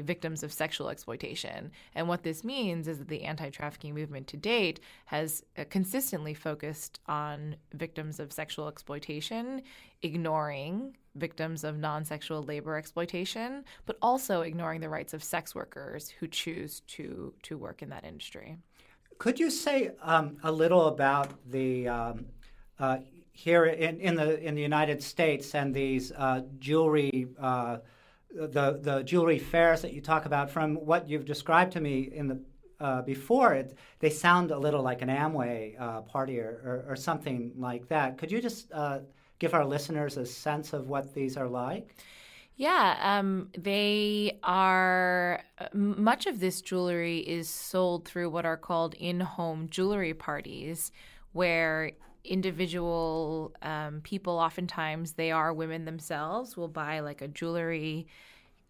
victims 0.00 0.42
of 0.42 0.52
sexual 0.52 0.88
exploitation. 0.88 1.70
And 1.94 2.08
what 2.08 2.22
this 2.22 2.44
means 2.44 2.88
is 2.88 2.98
that 2.98 3.08
the 3.08 3.22
anti 3.22 3.50
trafficking 3.50 3.94
movement 3.94 4.26
to 4.28 4.36
date 4.36 4.80
has 5.06 5.44
uh, 5.56 5.64
consistently 5.70 6.34
focused 6.34 7.00
on 7.06 7.56
victims 7.72 8.20
of 8.20 8.32
sexual 8.32 8.68
exploitation, 8.68 9.62
ignoring 10.02 10.96
victims 11.16 11.64
of 11.64 11.78
non 11.78 12.04
sexual 12.04 12.42
labor 12.42 12.76
exploitation, 12.76 13.64
but 13.86 13.96
also 14.02 14.40
ignoring 14.42 14.80
the 14.80 14.88
rights 14.88 15.14
of 15.14 15.22
sex 15.22 15.54
workers 15.54 16.08
who 16.08 16.26
choose 16.26 16.80
to, 16.86 17.32
to 17.42 17.56
work 17.56 17.82
in 17.82 17.88
that 17.90 18.04
industry. 18.04 18.56
Could 19.18 19.38
you 19.38 19.50
say 19.50 19.92
um, 20.02 20.36
a 20.42 20.50
little 20.50 20.86
about 20.88 21.32
the 21.50 21.88
um, 21.88 22.26
uh, 22.78 22.98
here 23.34 23.66
in, 23.66 24.00
in, 24.00 24.14
the 24.14 24.40
in 24.40 24.54
the 24.54 24.62
United 24.62 25.02
States 25.02 25.54
and 25.54 25.74
these 25.74 26.12
uh, 26.12 26.42
jewelry 26.58 27.28
uh, 27.40 27.78
the 28.34 28.78
the 28.80 29.02
jewelry 29.04 29.38
fairs 29.38 29.82
that 29.82 29.92
you 29.92 30.00
talk 30.00 30.26
about? 30.26 30.50
From 30.50 30.74
what 30.74 31.08
you've 31.08 31.24
described 31.24 31.72
to 31.72 31.80
me 31.80 32.10
in 32.12 32.28
the 32.28 32.40
uh, 32.80 33.02
before, 33.02 33.54
it, 33.54 33.78
they 34.00 34.10
sound 34.10 34.50
a 34.50 34.58
little 34.58 34.82
like 34.82 35.00
an 35.00 35.08
Amway 35.08 35.80
uh, 35.80 36.00
party 36.02 36.40
or, 36.40 36.60
or, 36.64 36.92
or, 36.92 36.96
something 36.96 37.52
like 37.56 37.88
that. 37.88 38.18
Could 38.18 38.32
you 38.32 38.42
just 38.42 38.70
uh, 38.72 38.98
give 39.38 39.54
our 39.54 39.64
listeners 39.64 40.16
a 40.16 40.26
sense 40.26 40.72
of 40.72 40.88
what 40.88 41.14
these 41.14 41.36
are 41.36 41.48
like? 41.48 41.94
Yeah, 42.56 42.98
um, 43.00 43.50
they 43.56 44.38
are. 44.42 45.42
Much 45.72 46.26
of 46.26 46.40
this 46.40 46.60
jewelry 46.60 47.18
is 47.18 47.48
sold 47.48 48.04
through 48.04 48.30
what 48.30 48.44
are 48.44 48.56
called 48.56 48.94
in 48.94 49.20
home 49.20 49.68
jewelry 49.70 50.14
parties, 50.14 50.92
where 51.32 51.92
individual 52.24 53.54
um, 53.62 54.00
people, 54.02 54.38
oftentimes 54.38 55.12
they 55.12 55.30
are 55.30 55.52
women 55.52 55.84
themselves, 55.84 56.56
will 56.56 56.68
buy 56.68 57.00
like 57.00 57.20
a 57.22 57.28
jewelry 57.28 58.06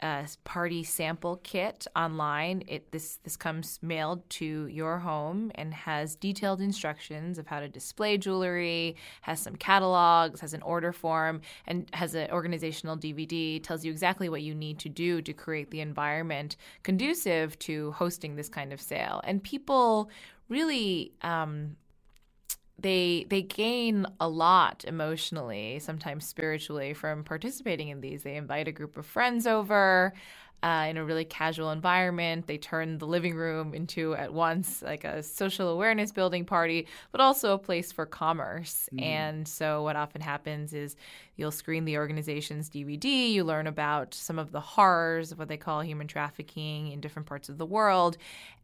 a 0.05 0.29
party 0.45 0.83
sample 0.83 1.41
kit 1.43 1.87
online. 1.97 2.63
It 2.67 2.91
this 2.93 3.17
this 3.23 3.37
comes 3.37 3.79
mailed 3.81 4.29
to 4.31 4.67
your 4.67 4.99
home 4.99 5.51
and 5.55 5.73
has 5.73 6.15
detailed 6.17 6.61
instructions 6.61 7.39
of 7.39 7.47
how 7.47 7.61
to 7.61 7.69
display 7.69 8.19
jewelry, 8.19 8.97
has 9.23 9.41
some 9.41 9.57
catalogs, 9.57 10.41
has 10.41 10.53
an 10.53 10.63
order 10.63 10.93
form, 10.93 11.41
and 11.67 11.89
has 11.95 12.15
an 12.15 12.31
organizational 12.31 12.99
DVD. 12.99 13.63
Tells 13.63 13.85
you 13.85 13.91
exactly 13.91 14.29
what 14.29 14.43
you 14.43 14.55
need 14.55 14.79
to 14.81 14.89
do 14.89 15.23
to 15.23 15.33
create 15.33 15.71
the 15.71 15.81
environment 15.81 16.57
conducive 16.83 17.59
to 17.61 17.93
hosting 17.93 18.37
this 18.37 18.49
kind 18.49 18.73
of 18.73 18.81
sale. 18.81 19.21
And 19.25 19.43
people 19.43 20.11
really 20.49 21.13
um, 21.23 21.77
they 22.79 23.27
they 23.29 23.43
gain 23.43 24.07
a 24.21 24.29
lot 24.29 24.85
emotionally, 24.87 25.79
sometimes 25.79 26.27
spiritually, 26.27 26.93
from 26.95 27.25
participating 27.25 27.89
in 27.89 28.01
these. 28.01 28.23
They 28.23 28.37
invite 28.37 28.69
a 28.69 28.73
group 28.73 28.97
of 28.97 29.07
friends 29.07 29.47
over 29.47 30.13
uh, 30.65 30.87
in 30.89 30.97
a 30.97 31.05
really 31.05 31.27
casual 31.27 31.71
environment. 31.71 32.47
They 32.47 32.57
turn 32.57 32.97
the 32.97 33.07
living 33.07 33.35
room 33.35 33.75
into 33.75 34.15
at 34.15 34.33
once 34.33 34.81
like 34.81 35.05
a 35.05 35.23
social 35.23 35.69
awareness 35.69 36.11
building 36.11 36.47
party, 36.47 36.87
but 37.13 37.21
also 37.21 37.53
a 37.53 37.59
place 37.59 37.93
for 37.93 38.07
commerce. 38.07 38.89
Mm. 38.95 39.03
And 39.03 39.49
so, 39.49 39.83
what 39.83 39.95
often 39.95 40.23
happens 40.23 40.73
is 40.73 40.97
you'll 41.37 41.51
screen 41.51 41.85
the 41.85 41.99
organization's 41.99 42.71
DVD, 42.71 43.31
you 43.31 43.45
learn 43.45 43.67
about 43.67 44.15
some 44.15 44.39
of 44.39 44.53
the 44.53 44.61
horrors 44.61 45.33
of 45.33 45.39
what 45.39 45.49
they 45.49 45.59
call 45.59 45.83
human 45.83 46.07
trafficking 46.07 46.91
in 46.91 47.01
different 47.03 47.29
parts 47.29 47.51
of 47.51 47.59
the 47.59 47.67
world, 47.67 48.17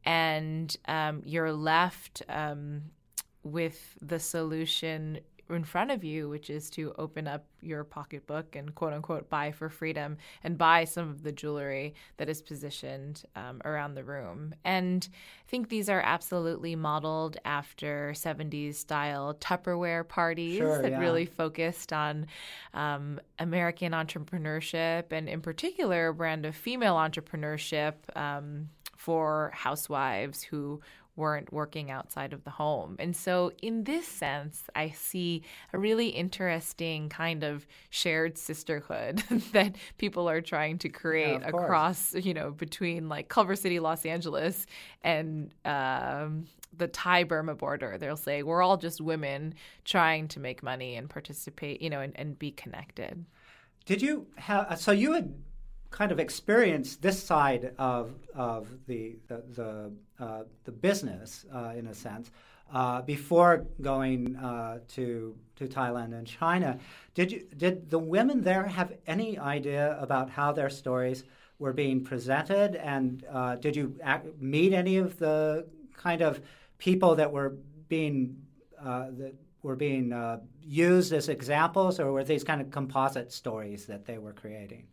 and 0.04 0.74
um, 0.88 1.22
you're 1.26 1.52
left. 1.52 2.22
Um, 2.30 2.82
with 3.42 3.96
the 4.00 4.18
solution 4.18 5.20
in 5.54 5.64
front 5.64 5.90
of 5.90 6.04
you, 6.04 6.28
which 6.28 6.50
is 6.50 6.70
to 6.70 6.94
open 6.98 7.26
up 7.26 7.44
your 7.60 7.84
pocketbook 7.84 8.56
and 8.56 8.74
quote 8.74 8.92
unquote 8.92 9.28
buy 9.28 9.50
for 9.50 9.68
freedom 9.68 10.16
and 10.42 10.56
buy 10.56 10.84
some 10.84 11.08
of 11.08 11.22
the 11.22 11.32
jewelry 11.32 11.94
that 12.16 12.28
is 12.28 12.40
positioned 12.40 13.22
um, 13.36 13.60
around 13.64 13.94
the 13.94 14.04
room. 14.04 14.54
And 14.64 15.06
I 15.12 15.50
think 15.50 15.68
these 15.68 15.88
are 15.88 16.00
absolutely 16.00 16.76
modeled 16.76 17.36
after 17.44 18.12
70s 18.14 18.76
style 18.76 19.34
Tupperware 19.34 20.06
parties 20.06 20.58
sure, 20.58 20.80
that 20.80 20.92
yeah. 20.92 20.98
really 20.98 21.26
focused 21.26 21.92
on 21.92 22.26
um, 22.74 23.20
American 23.38 23.92
entrepreneurship 23.92 25.04
and, 25.10 25.28
in 25.28 25.40
particular, 25.40 26.08
a 26.08 26.14
brand 26.14 26.46
of 26.46 26.54
female 26.54 26.94
entrepreneurship 26.94 27.94
um, 28.16 28.68
for 29.00 29.50
housewives 29.54 30.42
who 30.42 30.78
weren't 31.16 31.50
working 31.50 31.90
outside 31.90 32.34
of 32.34 32.44
the 32.44 32.50
home. 32.50 32.96
And 32.98 33.16
so, 33.16 33.50
in 33.62 33.84
this 33.84 34.06
sense, 34.06 34.64
I 34.76 34.90
see 34.90 35.42
a 35.72 35.78
really 35.78 36.08
interesting 36.08 37.08
kind 37.08 37.42
of 37.42 37.66
shared 37.88 38.36
sisterhood 38.36 39.22
that 39.52 39.76
people 39.96 40.28
are 40.28 40.42
trying 40.42 40.76
to 40.78 40.90
create 40.90 41.40
Yeah, 41.40 41.46
of 41.46 41.52
course. 41.52 41.64
across, 41.64 42.14
you 42.14 42.34
know, 42.34 42.50
between 42.50 43.08
like 43.08 43.28
Culver 43.30 43.56
City, 43.56 43.80
Los 43.80 44.04
Angeles, 44.04 44.66
and 45.02 45.50
um, 45.64 46.44
the 46.76 46.86
Thai 46.88 47.24
Burma 47.24 47.54
border. 47.54 47.96
They'll 47.98 48.18
say, 48.18 48.42
we're 48.42 48.62
all 48.62 48.76
just 48.76 49.00
women 49.00 49.54
trying 49.86 50.28
to 50.28 50.40
make 50.40 50.62
money 50.62 50.94
and 50.96 51.08
participate, 51.08 51.80
you 51.80 51.88
know, 51.88 52.00
and, 52.00 52.12
and 52.16 52.38
be 52.38 52.50
connected. 52.50 53.24
Did 53.86 54.02
you 54.02 54.26
have 54.36 54.78
so 54.78 54.92
you 54.92 55.12
had 55.12 55.32
kind 55.90 56.12
of 56.12 56.20
experience 56.20 56.96
this 56.96 57.22
side 57.22 57.72
of 57.78 58.14
of 58.34 58.68
the 58.86 59.16
the 59.28 59.42
the, 59.54 59.92
uh, 60.24 60.42
the 60.64 60.72
business 60.72 61.44
uh, 61.54 61.72
in 61.76 61.86
a 61.88 61.94
sense 61.94 62.30
uh, 62.72 63.02
before 63.02 63.66
going 63.80 64.36
uh, 64.36 64.78
to 64.88 65.36
to 65.56 65.66
Thailand 65.66 66.16
and 66.16 66.26
China? 66.26 66.78
Did 67.14 67.32
you 67.32 67.46
did 67.56 67.90
the 67.90 67.98
women 67.98 68.42
there 68.42 68.64
have 68.64 68.92
any 69.06 69.38
idea 69.38 69.96
about 70.00 70.30
how 70.30 70.52
their 70.52 70.70
stories 70.70 71.24
were 71.58 71.72
being 71.72 72.04
presented, 72.04 72.76
and 72.76 73.24
uh, 73.30 73.56
did 73.56 73.76
you 73.76 73.94
ac 74.04 74.22
meet 74.38 74.72
any 74.72 74.96
of 74.96 75.18
the 75.18 75.66
kind 75.96 76.22
of 76.22 76.40
people 76.78 77.16
that 77.16 77.30
were 77.30 77.56
being 77.88 78.36
uh, 78.78 79.06
that 79.18 79.34
were 79.62 79.76
being 79.76 80.14
used 80.62 81.12
as 81.12 81.28
examples, 81.28 82.00
or 82.00 82.12
were 82.12 82.24
these 82.24 82.44
kind 82.44 82.62
of 82.62 82.70
composite 82.70 83.30
stories 83.30 83.84
that 83.86 84.06
they 84.06 84.16
were 84.16 84.32
creating? 84.32 84.86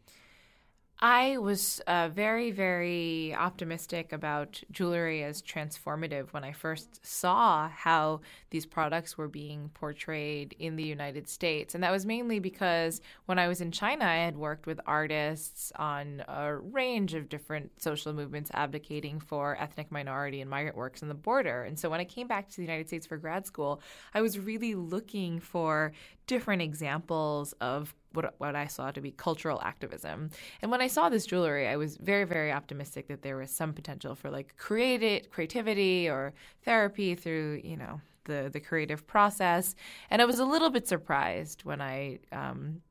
I 1.00 1.38
was 1.38 1.80
uh, 1.86 2.10
very, 2.10 2.50
very 2.50 3.36
optimistic 3.36 4.12
about 4.12 4.63
jewelry 4.72 5.24
as 5.24 5.44
transformative 5.44 6.34
when 6.34 6.44
I 6.44 6.54
first 6.54 7.06
saw 7.06 7.70
how 7.70 8.22
these 8.50 8.66
products 8.66 9.16
were 9.16 9.27
being 9.27 9.70
portrayed 9.75 10.56
in 10.58 10.75
the 10.75 10.84
United 10.84 11.30
States. 11.30 11.75
And 11.75 11.84
that 11.84 11.92
was 11.92 12.08
mainly 12.08 12.39
because 12.39 13.00
when 13.27 13.38
I 13.38 13.48
was 13.48 13.62
in 13.62 13.72
China, 13.72 14.06
I 14.06 14.16
had 14.16 14.38
worked 14.38 14.66
with 14.66 14.80
artists 14.88 15.72
on 15.75 16.24
a 16.27 16.56
range 16.56 17.13
of 17.13 17.30
different 17.30 17.80
social 17.80 18.12
movements 18.12 18.50
advocating 18.56 19.20
for 19.20 19.56
ethnic 19.60 19.92
minority 19.92 20.42
and 20.42 20.50
migrant 20.50 20.77
works 20.77 21.04
on 21.04 21.10
the 21.10 21.16
border. 21.16 21.62
And 21.62 21.77
so 21.77 21.92
when 21.92 22.00
I 22.00 22.06
came 22.06 22.27
back 22.27 22.50
to 22.50 22.56
the 22.56 22.63
United 22.63 22.88
States 22.88 23.06
for 23.06 23.18
grad 23.18 23.46
school, 23.46 23.82
I 24.16 24.22
was 24.22 24.39
really 24.39 24.74
looking 24.74 25.42
for 25.42 25.92
different 26.25 26.63
examples 26.63 27.54
of 27.62 27.94
what, 28.18 28.34
what 28.40 28.56
I 28.56 28.68
saw 28.68 28.92
to 28.92 29.00
be 29.00 29.12
cultural 29.12 29.62
activism. 29.62 30.32
And 30.62 30.72
when 30.72 30.82
I 30.82 30.88
saw 30.88 31.08
this 31.08 31.26
jewelry, 31.26 31.68
I 31.68 31.78
was 31.78 31.96
very, 31.98 32.26
very 32.26 32.52
optimistic 32.52 33.08
that 33.08 33.22
there 33.22 33.38
was 33.38 33.52
some 33.52 33.72
potential 33.74 34.16
for 34.16 34.30
like 34.30 34.58
creative 34.58 35.30
creativity 35.30 36.10
or 36.10 36.34
therapy 36.66 37.16
through, 37.16 37.62
you 37.64 37.78
know, 37.78 38.02
the 38.26 38.50
the 38.52 38.60
creative 38.60 39.08
process. 39.08 39.76
And 40.10 40.22
I 40.22 40.26
was 40.26 40.40
a 40.40 40.46
little 40.46 40.70
bit 40.70 40.88
surprised 40.88 41.64
when 41.64 41.80
I 41.80 42.20
um, 42.32 42.82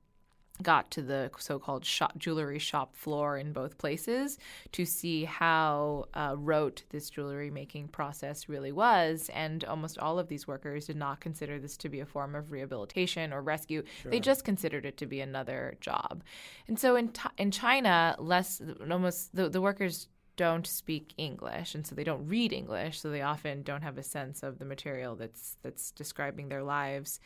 got 0.62 0.90
to 0.92 1.02
the 1.02 1.30
so-called 1.38 1.84
shop, 1.84 2.16
jewelry 2.18 2.58
shop 2.58 2.96
floor 2.96 3.36
in 3.36 3.52
both 3.52 3.78
places 3.78 4.38
to 4.72 4.84
see 4.84 5.24
how 5.24 6.06
uh, 6.14 6.34
rote 6.36 6.82
this 6.90 7.10
jewelry 7.10 7.50
making 7.50 7.88
process 7.88 8.48
really 8.48 8.72
was. 8.72 9.30
And 9.34 9.64
almost 9.64 9.98
all 9.98 10.18
of 10.18 10.28
these 10.28 10.46
workers 10.46 10.86
did 10.86 10.96
not 10.96 11.20
consider 11.20 11.58
this 11.58 11.76
to 11.78 11.88
be 11.88 12.00
a 12.00 12.06
form 12.06 12.34
of 12.34 12.50
rehabilitation 12.50 13.32
or 13.32 13.42
rescue. 13.42 13.82
Sure. 14.02 14.10
they 14.10 14.20
just 14.20 14.44
considered 14.44 14.86
it 14.86 14.96
to 14.98 15.06
be 15.06 15.20
another 15.20 15.76
job. 15.80 16.22
And 16.68 16.78
so 16.78 16.96
in, 16.96 17.12
in 17.38 17.50
china 17.50 18.16
less 18.18 18.60
almost 18.90 19.34
the, 19.34 19.48
the 19.48 19.60
workers 19.60 20.08
don't 20.36 20.66
speak 20.66 21.14
English. 21.16 21.74
And 21.74 21.86
so 21.86 21.94
they 21.94 22.04
don't 22.04 22.26
read 22.26 22.52
English, 22.52 23.00
so 23.00 23.10
they 23.10 23.22
often 23.22 23.62
don't 23.62 23.82
have 23.82 23.98
a 23.98 24.02
sense 24.02 24.42
of 24.42 24.58
the 24.58 24.64
material 24.64 25.16
that's 25.16 25.56
that's 25.62 25.90
describing 25.90 26.48
their 26.48 26.62
lives. 26.62 27.20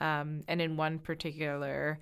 Um, 0.00 0.42
and 0.46 0.60
in 0.60 0.76
one 0.76 0.98
particular 0.98 1.98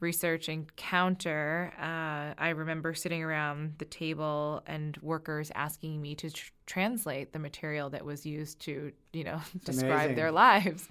research 0.00 0.48
encounter, 0.48 1.72
uh, 1.78 2.34
I 2.38 2.50
remember 2.50 2.92
sitting 2.94 3.22
around 3.22 3.74
the 3.78 3.84
table 3.84 4.62
and 4.66 4.96
workers 4.98 5.50
asking 5.54 6.00
me 6.02 6.14
to 6.16 6.30
tr- 6.30 6.50
translate 6.66 7.32
the 7.32 7.38
material 7.38 7.90
that 7.90 8.04
was 8.04 8.26
used 8.26 8.60
to, 8.60 8.92
you 9.12 9.24
know, 9.24 9.40
describe 9.64 9.92
amazing. 9.92 10.16
their 10.16 10.32
lives. 10.32 10.88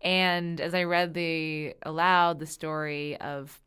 And 0.00 0.60
as 0.60 0.74
I 0.74 0.84
read 0.84 1.14
the 1.14 1.74
aloud 1.82 2.38
the 2.38 2.46
story 2.46 3.16
of 3.20 3.60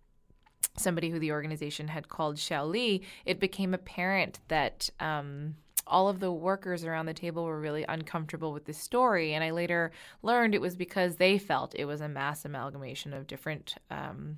somebody 0.76 1.10
who 1.10 1.20
the 1.20 1.32
organization 1.32 1.88
had 1.88 2.10
called 2.10 2.38
Xiao 2.38 2.70
Li, 2.70 3.04
it 3.26 3.40
became 3.40 3.74
apparent 3.74 4.40
that. 4.48 4.90
Um, 5.00 5.56
all 5.90 6.08
of 6.08 6.20
the 6.20 6.32
workers 6.32 6.86
around 6.86 7.08
the 7.08 7.14
table 7.14 7.44
were 7.44 7.60
really 7.60 7.84
uncomfortable 7.90 8.54
with 8.54 8.66
this 8.66 8.78
story. 8.78 9.34
And 9.34 9.44
I 9.44 9.52
later 9.52 9.92
learned 10.22 10.56
it 10.56 10.62
was 10.62 10.76
because 10.76 11.16
they 11.16 11.38
felt 11.38 11.76
it 11.76 11.86
was 11.86 12.02
a 12.02 12.08
mass 12.08 12.46
amalgamation 12.46 13.14
of 13.14 13.28
different 13.28 13.76
um, 13.90 14.38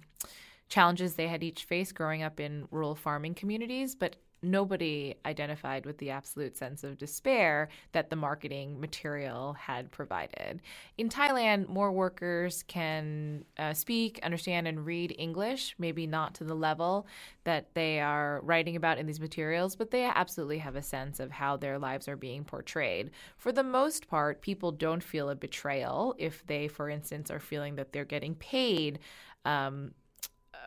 challenges 0.70 1.14
they 1.14 1.28
had 1.28 1.44
each 1.44 1.66
faced 1.66 1.94
growing 1.94 2.24
up 2.24 2.40
in 2.40 2.68
rural 2.72 2.96
farming 2.96 3.36
communities, 3.36 3.94
but 3.94 4.16
nobody 4.44 5.16
identified 5.26 5.86
with 5.86 5.98
the 6.00 6.10
absolute 6.10 6.58
sense 6.58 6.84
of 6.84 6.98
despair 6.98 7.70
that 7.92 8.10
the 8.10 8.16
marketing 8.16 8.80
material 8.80 9.54
had 9.54 9.92
provided. 9.92 10.62
In 10.98 11.10
Thailand, 11.10 11.68
more 11.68 11.92
workers 11.92 12.64
can 12.64 13.46
uh, 13.60 13.74
speak, 13.74 14.20
understand, 14.24 14.68
and 14.68 14.86
read 14.86 15.16
English, 15.18 15.76
maybe 15.78 16.08
not 16.08 16.34
to 16.36 16.44
the 16.44 16.56
level 16.56 17.06
that 17.44 17.74
they 17.74 18.00
are 18.00 18.40
writing 18.44 18.76
about 18.76 18.98
in 18.98 19.06
these 19.06 19.20
materials, 19.20 19.76
but 19.76 19.92
they 19.92 20.04
absolutely 20.04 20.58
have 20.60 20.76
a 20.76 20.82
sense 20.82 21.20
of 21.20 21.32
how 21.32 21.58
their 21.58 21.78
lives 21.78 22.08
are 22.08 22.18
being 22.18 22.44
portrayed. 22.44 23.12
For 23.38 23.52
the 23.52 23.64
most 23.64 24.08
part, 24.08 24.42
people 24.42 24.72
don't 24.72 25.04
feel 25.04 25.30
a 25.30 25.36
betrayal 25.36 26.16
if 26.18 26.46
they, 26.48 26.68
for 26.68 26.90
instance, 26.90 27.30
are 27.30 27.40
feeling 27.40 27.76
that 27.76 27.94
they're 27.94 28.06
getting 28.06 28.36
paid. 28.36 29.00
Um, 29.46 29.94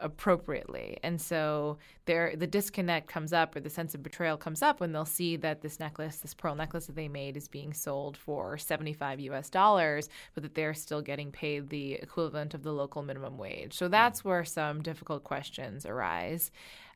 appropriately. 0.01 0.99
And 1.03 1.21
so 1.21 1.79
there 2.05 2.35
the 2.37 2.47
disconnect 2.47 3.09
comes 3.09 3.33
up 3.33 3.57
or 3.57 3.61
the 3.61 3.71
sense 3.71 3.95
of 3.95 4.03
betrayal 4.03 4.37
comes 4.37 4.63
up 4.63 4.81
when 4.81 4.93
they'll 4.93 5.05
see 5.05 5.37
that 5.37 5.63
this 5.63 5.81
necklace, 5.81 6.17
this 6.17 6.35
pearl 6.35 6.55
necklace 6.55 6.87
that 6.87 6.97
they 6.97 7.09
made 7.09 7.37
is 7.37 7.49
being 7.49 7.73
sold 7.73 8.17
for 8.17 8.59
75 8.59 9.21
US 9.21 9.51
dollars, 9.51 10.09
but 10.35 10.43
that 10.43 10.55
they're 10.55 10.75
still 10.75 11.03
getting 11.03 11.31
paid 11.31 11.69
the 11.69 11.95
equivalent 11.95 12.55
of 12.55 12.63
the 12.63 12.73
local 12.73 13.03
minimum 13.03 13.39
wage. 13.39 13.75
So 13.75 13.89
that's 13.89 14.25
where 14.25 14.45
some 14.45 14.83
difficult 14.83 15.25
questions 15.25 15.87
arise. 15.87 16.51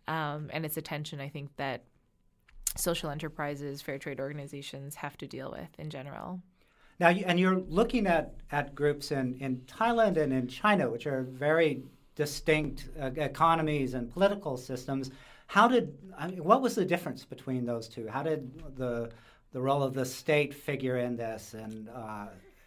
Um, 0.06 0.48
and 0.52 0.64
it's 0.64 0.76
a 0.76 0.82
tension 0.82 1.20
I 1.20 1.28
think 1.28 1.56
that 1.56 1.84
social 2.76 3.10
enterprises, 3.10 3.82
fair 3.82 3.98
trade 3.98 4.20
organizations 4.20 4.96
have 4.96 5.16
to 5.18 5.26
deal 5.26 5.50
with 5.50 5.68
in 5.78 5.90
general. 5.90 6.40
Now, 7.00 7.08
and 7.10 7.38
you're 7.38 7.60
looking 7.68 8.06
at, 8.06 8.34
at 8.50 8.74
groups 8.74 9.12
in, 9.12 9.36
in 9.38 9.58
Thailand 9.66 10.16
and 10.16 10.32
in 10.32 10.48
China, 10.48 10.90
which 10.90 11.06
are 11.06 11.22
very 11.22 11.84
distinct 12.18 12.88
uh, 13.00 13.10
economies 13.16 13.94
and 13.94 14.12
political 14.12 14.56
systems. 14.56 15.12
How 15.46 15.68
did 15.68 15.96
I 16.18 16.26
mean, 16.26 16.44
what 16.44 16.60
was 16.60 16.74
the 16.74 16.84
difference 16.84 17.24
between 17.24 17.64
those 17.64 17.88
two? 17.88 18.06
How 18.08 18.22
did 18.22 18.76
the 18.76 19.10
the 19.52 19.60
role 19.60 19.82
of 19.82 19.94
the 19.94 20.04
state 20.04 20.52
figure 20.52 20.98
in 20.98 21.16
this, 21.16 21.54
and 21.54 21.88
uh, 21.88 22.26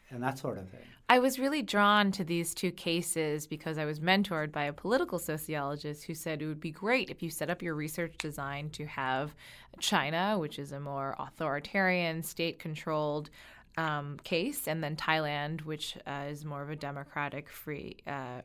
and 0.09 0.23
that 0.23 0.39
sort 0.39 0.57
of 0.57 0.67
thing? 0.69 0.87
I 1.09 1.19
was 1.19 1.37
really 1.37 1.61
drawn 1.61 2.13
to 2.13 2.23
these 2.23 2.53
two 2.53 2.71
cases 2.71 3.45
because 3.45 3.77
I 3.77 3.83
was 3.83 3.99
mentored 3.99 4.53
by 4.53 4.63
a 4.63 4.73
political 4.73 5.19
sociologist 5.19 6.05
who 6.05 6.15
said 6.15 6.41
it 6.41 6.47
would 6.47 6.61
be 6.61 6.71
great 6.71 7.09
if 7.09 7.21
you 7.21 7.29
set 7.29 7.49
up 7.49 7.61
your 7.61 7.75
research 7.75 8.13
design 8.17 8.69
to 8.69 8.85
have 8.85 9.35
China, 9.79 10.39
which 10.39 10.57
is 10.57 10.71
a 10.71 10.79
more 10.79 11.17
authoritarian, 11.19 12.23
state 12.23 12.59
controlled 12.59 13.29
um, 13.77 14.19
case, 14.23 14.69
and 14.69 14.81
then 14.81 14.95
Thailand, 14.95 15.65
which 15.65 15.97
uh, 16.07 16.27
is 16.29 16.45
more 16.45 16.61
of 16.61 16.69
a 16.69 16.77
democratic, 16.77 17.49
free, 17.49 17.97
uh, 18.07 18.41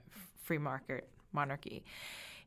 free 0.46 0.58
market 0.58 1.08
monarchy. 1.32 1.84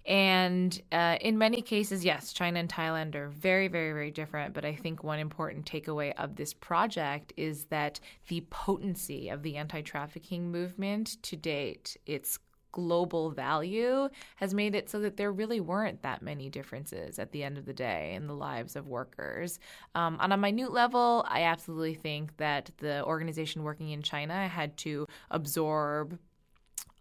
And 0.05 0.81
uh, 0.91 1.17
in 1.21 1.37
many 1.37 1.61
cases, 1.61 2.03
yes, 2.05 2.31
China 2.33 2.59
and 2.59 2.69
Thailand 2.69 3.15
are 3.15 3.27
very, 3.27 3.67
very, 3.67 3.91
very 3.91 4.11
different. 4.11 4.53
But 4.53 4.65
I 4.65 4.73
think 4.73 5.03
one 5.03 5.19
important 5.19 5.69
takeaway 5.69 6.13
of 6.17 6.35
this 6.35 6.53
project 6.53 7.33
is 7.37 7.65
that 7.65 7.99
the 8.29 8.41
potency 8.49 9.29
of 9.29 9.43
the 9.43 9.57
anti 9.57 9.81
trafficking 9.81 10.51
movement 10.51 11.21
to 11.23 11.35
date, 11.35 11.97
its 12.05 12.39
global 12.71 13.31
value 13.31 14.09
has 14.35 14.53
made 14.53 14.75
it 14.75 14.89
so 14.89 14.99
that 14.99 15.17
there 15.17 15.31
really 15.31 15.59
weren't 15.59 16.01
that 16.03 16.21
many 16.21 16.49
differences 16.49 17.17
at 17.17 17.31
the 17.31 17.43
end 17.43 17.57
of 17.57 17.65
the 17.65 17.73
day 17.73 18.13
in 18.13 18.27
the 18.27 18.33
lives 18.33 18.75
of 18.75 18.87
workers. 18.87 19.59
Um, 19.95 20.17
on 20.19 20.31
a 20.31 20.37
minute 20.37 20.71
level, 20.71 21.25
I 21.27 21.43
absolutely 21.43 21.95
think 21.95 22.37
that 22.37 22.69
the 22.77 23.03
organization 23.05 23.63
working 23.63 23.89
in 23.89 24.01
China 24.01 24.47
had 24.47 24.77
to 24.77 25.07
absorb 25.31 26.17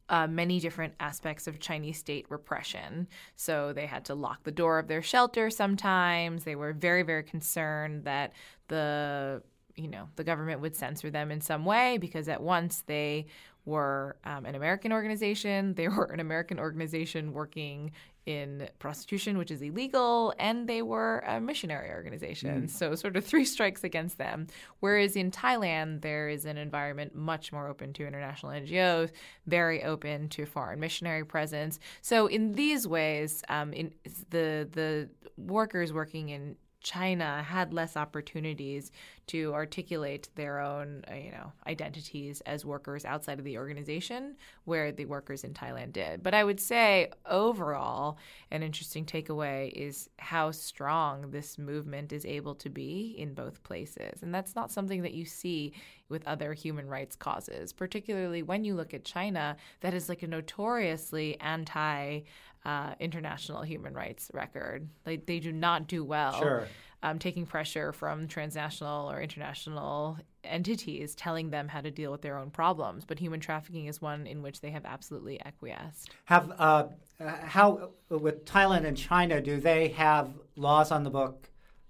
uh, 0.09 0.27
many 0.27 0.61
different 0.61 0.95
aspects 1.01 1.47
of 1.47 1.61
Chinese 1.61 1.99
state 1.99 2.27
repression. 2.29 3.09
So 3.37 3.73
they 3.73 3.87
had 3.87 4.05
to 4.07 4.15
lock 4.15 4.45
the 4.45 4.51
door 4.51 4.79
of 4.79 4.89
their 4.89 5.03
shelter 5.03 5.51
sometimes. 5.51 6.45
They 6.45 6.57
were 6.57 6.73
very, 6.73 7.03
very 7.03 7.23
concerned 7.23 8.05
that 8.05 8.33
the 8.69 9.43
you 9.77 9.89
know 9.89 10.09
the 10.17 10.25
government 10.25 10.61
would 10.61 10.75
censor 10.75 11.09
them 11.09 11.31
in 11.31 11.41
some 11.41 11.65
way 11.65 11.99
because 11.99 12.29
at 12.29 12.43
once 12.43 12.83
they 12.87 13.27
were 13.65 14.17
um, 14.25 14.45
an 14.47 14.55
American 14.55 14.93
organization. 14.93 15.75
They 15.75 15.89
were 15.89 16.07
an 16.07 16.21
American 16.21 16.59
organization 16.59 17.33
working 17.33 17.93
in 18.29 18.69
prostitution, 18.79 19.39
which 19.39 19.51
is 19.51 19.63
illegal, 19.63 20.35
and 20.39 20.69
they 20.69 20.83
were 20.83 21.21
a 21.21 21.41
missionary 21.41 21.89
organization. 21.89 22.65
Mm. 22.65 22.71
So, 22.71 22.95
sort 22.95 23.17
of 23.17 23.25
three 23.25 23.45
strikes 23.57 23.85
against 23.85 24.19
them. 24.19 24.49
Whereas 24.81 25.17
in 25.17 25.31
Thailand, 25.31 26.03
there 26.03 26.29
is 26.29 26.45
an 26.45 26.59
environment 26.59 27.15
much 27.15 27.53
more 27.53 27.69
open 27.69 27.95
to 27.95 28.07
international 28.07 28.53
NGOs, 28.53 29.13
very 29.47 29.83
open 29.83 30.29
to 30.29 30.45
foreign 30.45 30.79
missionary 30.79 31.25
presence. 31.25 31.81
So, 32.03 32.27
in 32.27 32.53
these 32.53 32.87
ways, 32.87 33.43
um, 33.49 33.73
in 33.73 33.95
the 34.29 34.69
the 34.71 35.09
workers 35.39 35.91
working 35.91 36.29
in 36.29 36.57
China 36.81 37.43
had 37.43 37.73
less 37.73 37.97
opportunities 37.97 38.93
to 39.27 39.53
articulate 39.53 40.29
their 40.37 40.59
own, 40.61 41.05
uh, 41.11 41.15
you 41.15 41.31
know, 41.31 41.53
identities 41.67 42.41
as 42.43 42.65
workers 42.65 43.05
outside 43.05 43.39
of 43.39 43.45
the 43.45 43.59
organization, 43.59 44.37
where 44.65 44.91
the 44.91 45.05
workers 45.05 45.45
in 45.45 45.53
Thailand 45.53 45.93
did. 45.93 46.23
But 46.23 46.35
I 46.35 46.45
would 46.45 46.61
say 46.61 47.11
overall, 47.27 48.17
an 48.51 48.63
interesting 48.63 49.05
takeaway 49.05 49.71
is 49.73 50.09
how 50.19 50.51
strong 50.51 51.31
this 51.31 51.59
movement 51.59 52.13
is 52.13 52.25
able 52.25 52.55
to 52.57 52.71
be 52.71 53.15
in 53.19 53.35
both 53.35 53.63
places, 53.65 54.23
and 54.23 54.35
that's 54.35 54.55
not 54.55 54.71
something 54.71 55.03
that 55.03 55.15
you 55.15 55.25
see 55.25 55.73
with 56.09 56.27
other 56.27 56.55
human 56.55 56.89
rights 56.89 57.17
causes, 57.17 57.73
particularly 57.73 58.43
when 58.43 58.65
you 58.65 58.75
look 58.75 58.95
at 58.95 59.05
China, 59.05 59.57
that 59.81 59.95
is 59.95 60.09
like 60.09 60.23
a 60.23 60.27
notoriously 60.27 61.39
anti 61.41 62.21
uh, 62.69 62.95
international 63.01 63.63
human 63.63 63.95
rights 63.95 64.31
record. 64.35 64.87
Like 65.07 65.25
they 65.25 65.41
do 65.41 65.53
not 65.53 65.89
do 65.89 66.05
well. 66.05 66.39
Sure. 66.39 66.69
Um, 67.03 67.19
taking 67.19 67.47
pressure 67.47 67.93
from 67.93 68.27
transnational 68.27 69.11
or 69.11 69.23
international 69.23 70.19
entities 70.43 71.15
telling 71.15 71.49
them 71.49 71.69
how 71.69 71.81
to 71.81 71.91
deal 71.93 72.11
with 72.11 72.23
their 72.23 72.37
own 72.37 72.51
problems. 72.51 73.05
But 73.07 73.21
human 73.21 73.41
trafficking 73.41 73.87
is 73.87 74.03
one 74.03 74.27
in 74.27 74.43
which 74.43 74.61
they 74.61 74.71
have 74.71 74.85
absolutely 74.85 75.41
acquiesced. 75.47 76.11
Have 76.25 76.53
uh, 76.59 76.89
how 77.21 77.91
with 78.11 78.45
Thailand 78.45 78.85
and 78.85 78.97
China 78.97 79.41
do 79.41 79.61
they 79.61 79.89
have 79.89 80.29
laws 80.57 80.91
on 80.91 81.05
the 81.05 81.11
book 81.11 81.49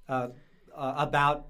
uh, 0.08 0.28
uh 0.76 0.94
about 0.96 1.46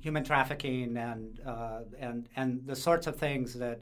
human 0.00 0.24
trafficking 0.24 0.96
and 0.96 1.40
uh, 1.46 1.80
and 2.00 2.28
and 2.34 2.66
the 2.66 2.74
sorts 2.74 3.06
of 3.06 3.16
things 3.16 3.54
that 3.54 3.80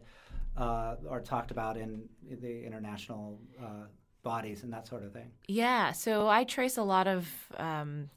uh, 0.57 0.97
are 1.09 1.21
talked 1.21 1.51
about 1.51 1.77
in, 1.77 2.03
in 2.29 2.41
the 2.41 2.65
international 2.67 3.39
bodies 4.25 4.65
and 4.65 4.73
that 4.73 4.89
sort 4.89 5.05
of 5.05 5.13
thing. 5.13 5.31
Yeah, 5.47 5.93
so 5.93 6.29
I 6.29 6.45
trace 6.45 6.77
a 6.77 6.83
lot 6.83 7.07
of 7.07 7.29
um, 7.57 8.11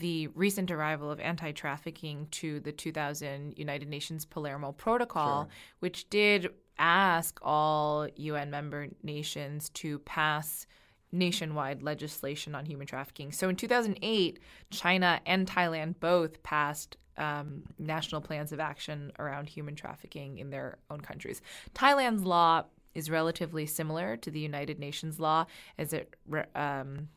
the 0.00 0.26
recent 0.28 0.70
arrival 0.70 1.10
of 1.10 1.20
anti 1.20 1.52
trafficking 1.52 2.26
to 2.32 2.60
the 2.60 2.72
2000 2.72 3.54
United 3.56 3.88
Nations 3.88 4.24
Palermo 4.24 4.72
Protocol, 4.72 5.44
sure. 5.44 5.50
which 5.80 6.10
did 6.10 6.48
ask 6.78 7.38
all 7.42 8.08
UN 8.16 8.50
member 8.50 8.88
nations 9.02 9.68
to 9.70 9.98
pass 10.00 10.66
nationwide 11.12 11.82
legislation 11.82 12.54
on 12.54 12.64
human 12.64 12.86
trafficking. 12.86 13.30
So 13.32 13.48
in 13.48 13.56
2008, 13.56 14.40
China 14.70 15.20
and 15.26 15.46
Thailand 15.46 15.96
both 16.00 16.42
passed 16.42 16.96
um, 17.18 17.64
national 17.78 18.22
plans 18.22 18.52
of 18.52 18.60
action 18.60 19.12
around 19.18 19.48
human 19.48 19.74
trafficking 19.74 20.38
in 20.38 20.48
their 20.48 20.78
own 20.90 21.02
countries. 21.02 21.42
Thailand's 21.74 22.24
law 22.24 22.64
is 22.94 23.10
relatively 23.10 23.66
similar 23.66 24.16
to 24.18 24.30
the 24.30 24.40
United 24.40 24.78
Nations 24.78 25.18
law, 25.18 25.46
as 25.78 25.92
it 25.92 26.14
um, 26.54 27.08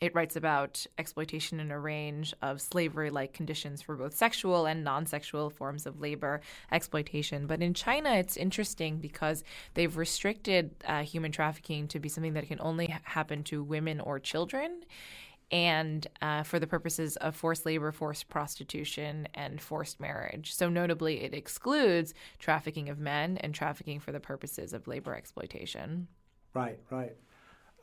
it 0.00 0.14
writes 0.14 0.34
about 0.34 0.86
exploitation 0.96 1.60
in 1.60 1.70
a 1.70 1.78
range 1.78 2.32
of 2.40 2.60
slavery 2.60 3.10
like 3.10 3.34
conditions 3.34 3.82
for 3.82 3.96
both 3.96 4.14
sexual 4.14 4.64
and 4.64 4.82
non 4.82 5.04
sexual 5.04 5.50
forms 5.50 5.84
of 5.84 6.00
labor 6.00 6.40
exploitation. 6.72 7.46
But 7.46 7.60
in 7.60 7.74
China, 7.74 8.14
it's 8.14 8.36
interesting 8.36 8.98
because 8.98 9.44
they've 9.74 9.94
restricted 9.94 10.74
uh, 10.86 11.02
human 11.02 11.32
trafficking 11.32 11.86
to 11.88 12.00
be 12.00 12.08
something 12.08 12.32
that 12.32 12.48
can 12.48 12.60
only 12.60 12.94
happen 13.04 13.44
to 13.44 13.62
women 13.62 14.00
or 14.00 14.18
children 14.18 14.84
and 15.50 16.06
uh, 16.22 16.42
for 16.42 16.58
the 16.58 16.66
purposes 16.66 17.16
of 17.16 17.34
forced 17.34 17.66
labor, 17.66 17.92
forced 17.92 18.28
prostitution, 18.28 19.26
and 19.34 19.60
forced 19.60 20.00
marriage. 20.00 20.54
So, 20.54 20.68
notably, 20.68 21.22
it 21.22 21.34
excludes 21.34 22.14
trafficking 22.38 22.88
of 22.88 22.98
men 22.98 23.36
and 23.38 23.54
trafficking 23.54 24.00
for 24.00 24.12
the 24.12 24.20
purposes 24.20 24.72
of 24.72 24.86
labor 24.86 25.14
exploitation. 25.14 26.08
Right, 26.54 26.78
right. 26.90 27.16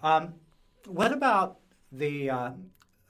Um, 0.02 0.36
what 0.86 1.12
about 1.12 1.60
the 1.92 2.30
uh, 2.30 2.52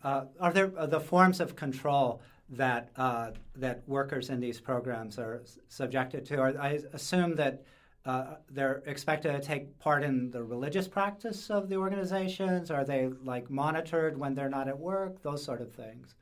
uh, 0.04 0.26
are 0.40 0.54
there 0.54 0.68
the 0.68 1.00
forms 1.00 1.40
of 1.40 1.56
control 1.56 2.22
that 2.50 2.90
uh, 2.96 3.32
that 3.56 3.84
workers 3.88 4.30
in 4.30 4.40
these 4.40 4.60
programs 4.60 5.20
are 5.20 5.44
subjected 5.68 6.26
to? 6.28 6.42
I 6.42 6.80
assume 6.94 7.36
that 7.36 7.64
uh, 8.08 8.36
they're 8.50 8.82
expected 8.86 9.34
to 9.34 9.42
take 9.42 9.78
part 9.80 10.02
in 10.02 10.32
the 10.32 10.42
religious 10.42 10.88
practice 10.88 11.50
of 11.50 11.68
the 11.68 11.76
organizations? 11.76 12.72
Are 12.72 12.86
they 12.86 13.10
like 13.26 13.50
monitored 13.50 14.18
when 14.18 14.34
they're 14.34 14.50
not 14.50 14.70
at 14.70 14.80
work? 14.80 15.22
Those 15.24 15.44
sort 15.44 15.60
of 15.60 15.74
things. 15.74 16.16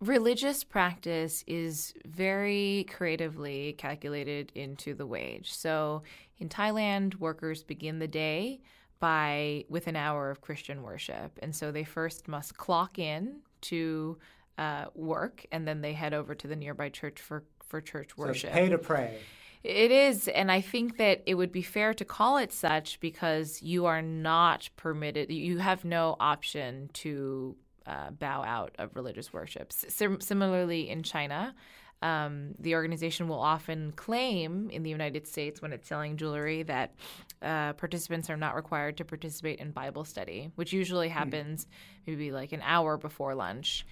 Religious 0.00 0.64
practice 0.64 1.44
is 1.46 1.94
very 2.04 2.84
creatively 2.90 3.74
calculated 3.74 4.50
into 4.56 4.92
the 4.94 5.06
wage. 5.06 5.52
So 5.52 6.02
in 6.38 6.48
Thailand, 6.48 7.20
workers 7.20 7.62
begin 7.62 8.00
the 8.00 8.08
day 8.08 8.60
by 8.98 9.64
with 9.68 9.86
an 9.86 9.94
hour 9.94 10.30
of 10.30 10.40
Christian 10.40 10.82
worship, 10.82 11.38
and 11.40 11.54
so 11.54 11.70
they 11.70 11.84
first 11.84 12.26
must 12.26 12.56
clock 12.56 12.98
in 12.98 13.36
to 13.62 14.18
uh, 14.58 14.86
work, 14.94 15.46
and 15.52 15.66
then 15.66 15.80
they 15.80 15.92
head 15.92 16.12
over 16.12 16.34
to 16.34 16.48
the 16.48 16.56
nearby 16.56 16.88
church 16.88 17.20
for 17.20 17.44
for 17.68 17.80
church 17.80 18.16
worship. 18.16 18.50
So 18.50 18.54
pay 18.54 18.68
to 18.68 18.78
pray. 18.78 19.20
It 19.64 19.92
is, 19.92 20.26
and 20.26 20.50
I 20.50 20.60
think 20.60 20.96
that 20.96 21.22
it 21.24 21.34
would 21.34 21.52
be 21.52 21.62
fair 21.62 21.94
to 21.94 22.04
call 22.04 22.36
it 22.36 22.52
such 22.52 22.98
because 22.98 23.62
you 23.62 23.86
are 23.86 24.02
not 24.02 24.68
permitted, 24.76 25.30
you 25.30 25.58
have 25.58 25.84
no 25.84 26.16
option 26.18 26.90
to 26.94 27.56
uh, 27.86 28.10
bow 28.10 28.42
out 28.42 28.74
of 28.78 28.96
religious 28.96 29.32
worship. 29.32 29.72
Sim- 29.72 30.20
similarly, 30.20 30.90
in 30.90 31.02
China, 31.04 31.54
um, 32.02 32.54
the 32.58 32.74
organization 32.74 33.28
will 33.28 33.40
often 33.40 33.92
claim 33.92 34.68
in 34.70 34.82
the 34.82 34.90
United 34.90 35.28
States 35.28 35.62
when 35.62 35.72
it's 35.72 35.86
selling 35.86 36.16
jewelry 36.16 36.64
that 36.64 36.94
uh, 37.40 37.72
participants 37.74 38.28
are 38.28 38.36
not 38.36 38.56
required 38.56 38.96
to 38.96 39.04
participate 39.04 39.60
in 39.60 39.70
Bible 39.70 40.04
study, 40.04 40.50
which 40.56 40.72
usually 40.72 41.08
hmm. 41.08 41.14
happens 41.14 41.66
maybe 42.06 42.32
like 42.32 42.52
an 42.52 42.62
hour 42.64 42.96
before 42.96 43.34
lunch. 43.34 43.86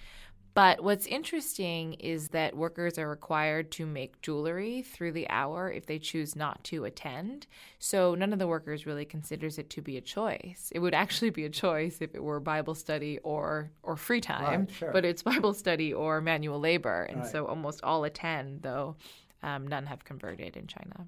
But 0.53 0.83
what's 0.83 1.05
interesting 1.05 1.93
is 1.93 2.29
that 2.29 2.57
workers 2.57 2.97
are 2.97 3.07
required 3.07 3.71
to 3.73 3.85
make 3.85 4.21
jewelry 4.21 4.81
through 4.81 5.13
the 5.13 5.29
hour 5.29 5.71
if 5.71 5.85
they 5.85 5.97
choose 5.97 6.35
not 6.35 6.61
to 6.65 6.83
attend. 6.83 7.47
So 7.79 8.15
none 8.15 8.33
of 8.33 8.39
the 8.39 8.47
workers 8.47 8.85
really 8.85 9.05
considers 9.05 9.57
it 9.57 9.69
to 9.69 9.81
be 9.81 9.95
a 9.97 10.01
choice. 10.01 10.69
It 10.75 10.79
would 10.79 10.93
actually 10.93 11.29
be 11.29 11.45
a 11.45 11.49
choice 11.49 11.99
if 12.01 12.15
it 12.15 12.23
were 12.23 12.39
Bible 12.39 12.75
study 12.75 13.19
or 13.23 13.71
or 13.83 13.95
free 13.95 14.21
time, 14.21 14.61
right, 14.61 14.71
sure. 14.71 14.91
but 14.91 15.05
it's 15.05 15.23
Bible 15.23 15.53
study 15.53 15.93
or 15.93 16.19
manual 16.19 16.59
labor, 16.59 17.03
and 17.03 17.21
right. 17.21 17.31
so 17.31 17.45
almost 17.45 17.81
all 17.83 18.03
attend, 18.03 18.61
though 18.61 18.97
um, 19.43 19.67
none 19.67 19.85
have 19.85 20.03
converted 20.03 20.57
in 20.57 20.67
China. 20.67 21.07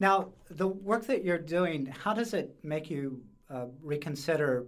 Now, 0.00 0.28
the 0.50 0.68
work 0.68 1.06
that 1.06 1.24
you're 1.24 1.38
doing, 1.38 1.86
how 1.86 2.14
does 2.14 2.34
it 2.34 2.54
make 2.62 2.90
you 2.90 3.22
uh, 3.50 3.66
reconsider 3.82 4.66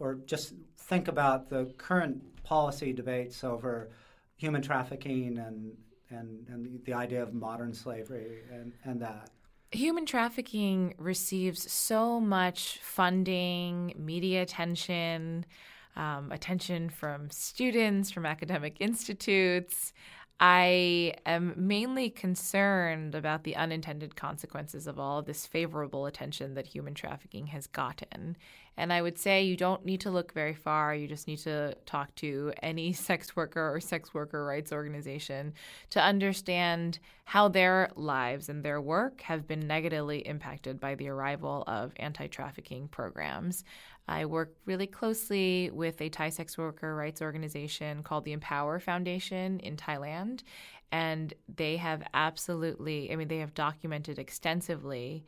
or 0.00 0.16
just 0.26 0.54
think 0.76 1.06
about 1.06 1.48
the 1.48 1.72
current 1.78 2.20
policy 2.42 2.92
debates 2.92 3.44
over 3.44 3.90
human 4.36 4.62
trafficking 4.62 5.38
and 5.38 5.72
and, 6.10 6.44
and 6.48 6.80
the 6.84 6.92
idea 6.92 7.22
of 7.22 7.32
modern 7.32 7.72
slavery 7.72 8.40
and, 8.50 8.72
and 8.82 9.00
that. 9.00 9.30
Human 9.70 10.04
trafficking 10.04 10.94
receives 10.98 11.70
so 11.70 12.18
much 12.18 12.80
funding, 12.82 13.94
media 13.96 14.42
attention, 14.42 15.46
um, 15.94 16.32
attention 16.32 16.90
from 16.90 17.30
students, 17.30 18.10
from 18.10 18.26
academic 18.26 18.76
institutes. 18.80 19.92
I 20.42 21.12
am 21.26 21.52
mainly 21.54 22.08
concerned 22.08 23.14
about 23.14 23.44
the 23.44 23.56
unintended 23.56 24.16
consequences 24.16 24.86
of 24.86 24.98
all 24.98 25.18
of 25.18 25.26
this 25.26 25.46
favorable 25.46 26.06
attention 26.06 26.54
that 26.54 26.66
human 26.66 26.94
trafficking 26.94 27.48
has 27.48 27.66
gotten. 27.66 28.38
And 28.78 28.90
I 28.90 29.02
would 29.02 29.18
say 29.18 29.42
you 29.42 29.58
don't 29.58 29.84
need 29.84 30.00
to 30.00 30.10
look 30.10 30.32
very 30.32 30.54
far. 30.54 30.94
You 30.94 31.06
just 31.06 31.28
need 31.28 31.40
to 31.40 31.74
talk 31.84 32.14
to 32.16 32.54
any 32.62 32.92
sex 32.94 33.36
worker 33.36 33.74
or 33.74 33.80
sex 33.80 34.14
worker 34.14 34.42
rights 34.46 34.72
organization 34.72 35.52
to 35.90 36.02
understand 36.02 37.00
how 37.24 37.48
their 37.48 37.90
lives 37.94 38.48
and 38.48 38.62
their 38.62 38.80
work 38.80 39.20
have 39.20 39.46
been 39.46 39.66
negatively 39.66 40.20
impacted 40.20 40.80
by 40.80 40.94
the 40.94 41.08
arrival 41.08 41.64
of 41.66 41.92
anti 41.96 42.28
trafficking 42.28 42.88
programs. 42.88 43.62
I 44.10 44.26
work 44.26 44.56
really 44.66 44.88
closely 44.88 45.70
with 45.72 46.00
a 46.00 46.08
Thai 46.08 46.30
sex 46.30 46.58
worker 46.58 46.96
rights 46.96 47.22
organization 47.22 48.02
called 48.02 48.24
the 48.24 48.32
Empower 48.32 48.80
Foundation 48.80 49.60
in 49.60 49.76
Thailand. 49.76 50.42
And 50.90 51.32
they 51.54 51.76
have 51.76 52.02
absolutely, 52.12 53.12
I 53.12 53.16
mean, 53.16 53.28
they 53.28 53.38
have 53.38 53.54
documented 53.54 54.18
extensively 54.18 55.24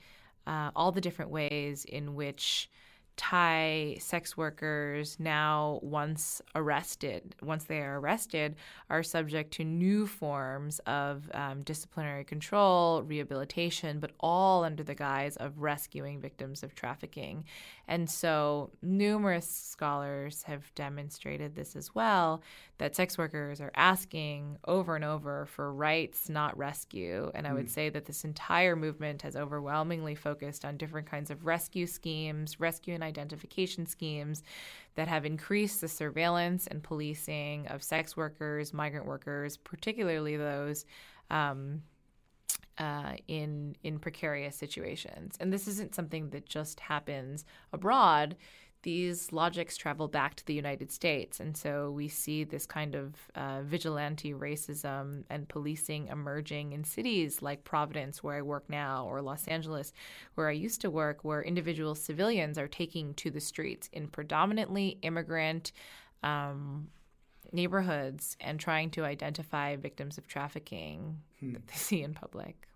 uh, 0.48 0.72
all 0.74 0.90
the 0.90 1.00
different 1.00 1.30
ways 1.30 1.84
in 1.84 2.16
which 2.16 2.68
Thai 3.16 3.96
sex 4.00 4.36
workers 4.36 5.16
now, 5.18 5.80
once 5.82 6.40
arrested, 6.54 7.36
once 7.42 7.64
they 7.64 7.80
are 7.80 8.00
arrested, 8.00 8.56
are 8.88 9.02
subject 9.02 9.52
to 9.54 9.64
new 9.64 10.06
forms 10.06 10.80
of 10.86 11.30
um, 11.34 11.62
disciplinary 11.62 12.24
control, 12.24 13.02
rehabilitation, 13.02 14.00
but 14.00 14.12
all 14.20 14.64
under 14.64 14.82
the 14.82 14.94
guise 14.94 15.36
of 15.36 15.60
rescuing 15.60 16.20
victims 16.20 16.62
of 16.62 16.74
trafficking. 16.74 17.44
And 17.86 18.08
so, 18.08 18.70
numerous 18.80 19.48
scholars 19.48 20.44
have 20.44 20.74
demonstrated 20.74 21.54
this 21.54 21.76
as 21.76 21.94
well 21.94 22.42
that 22.78 22.96
sex 22.96 23.18
workers 23.18 23.60
are 23.60 23.70
asking 23.76 24.58
over 24.66 24.96
and 24.96 25.04
over 25.04 25.46
for 25.46 25.72
rights, 25.72 26.28
not 26.28 26.56
rescue. 26.56 27.30
And 27.34 27.46
I 27.46 27.52
would 27.52 27.66
hmm. 27.66 27.68
say 27.68 27.88
that 27.90 28.06
this 28.06 28.24
entire 28.24 28.74
movement 28.74 29.22
has 29.22 29.36
overwhelmingly 29.36 30.14
focused 30.14 30.64
on 30.64 30.76
different 30.76 31.08
kinds 31.08 31.30
of 31.30 31.46
rescue 31.46 31.86
schemes, 31.86 32.58
rescue 32.58 32.94
and 33.02 33.08
identification 33.08 33.86
schemes 33.86 34.42
that 34.94 35.08
have 35.08 35.24
increased 35.24 35.80
the 35.80 35.88
surveillance 35.88 36.66
and 36.66 36.82
policing 36.82 37.66
of 37.68 37.82
sex 37.82 38.16
workers, 38.16 38.72
migrant 38.72 39.06
workers, 39.06 39.56
particularly 39.56 40.36
those. 40.36 40.84
Um, 41.30 41.82
uh, 42.78 43.12
in 43.28 43.76
in 43.82 43.98
precarious 43.98 44.56
situations, 44.56 45.36
and 45.38 45.52
this 45.52 45.68
isn't 45.68 45.94
something 45.94 46.30
that 46.30 46.46
just 46.46 46.80
happens 46.80 47.44
abroad 47.70 48.34
these 48.82 49.32
logics 49.32 49.76
travel 49.76 50.08
back 50.08 50.34
to 50.34 50.46
the 50.46 50.54
United 50.54 50.90
States. 50.90 51.40
And 51.40 51.56
so 51.56 51.90
we 51.90 52.08
see 52.08 52.44
this 52.44 52.66
kind 52.66 52.94
of 52.94 53.14
uh, 53.34 53.62
vigilante 53.62 54.32
racism 54.32 55.24
and 55.30 55.48
policing 55.48 56.08
emerging 56.08 56.72
in 56.72 56.84
cities 56.84 57.42
like 57.42 57.64
Providence, 57.64 58.22
where 58.22 58.36
I 58.36 58.42
work 58.42 58.64
now, 58.68 59.06
or 59.06 59.22
Los 59.22 59.46
Angeles, 59.46 59.92
where 60.34 60.48
I 60.48 60.52
used 60.52 60.80
to 60.82 60.90
work, 60.90 61.20
where 61.22 61.42
individual 61.42 61.94
civilians 61.94 62.58
are 62.58 62.68
taking 62.68 63.14
to 63.14 63.30
the 63.30 63.40
streets 63.40 63.88
in 63.92 64.08
predominantly 64.08 64.98
immigrant. 65.02 65.72
Um, 66.22 66.88
neighborhoods 67.50 68.36
and 68.40 68.58
trying 68.58 68.88
to 68.88 69.04
identify 69.04 69.76
victims 69.76 70.16
of 70.16 70.26
trafficking 70.26 71.18
hmm. 71.40 71.52
that 71.52 71.66
they 71.66 71.74
see 71.74 72.02
in 72.02 72.14
public. 72.14 72.68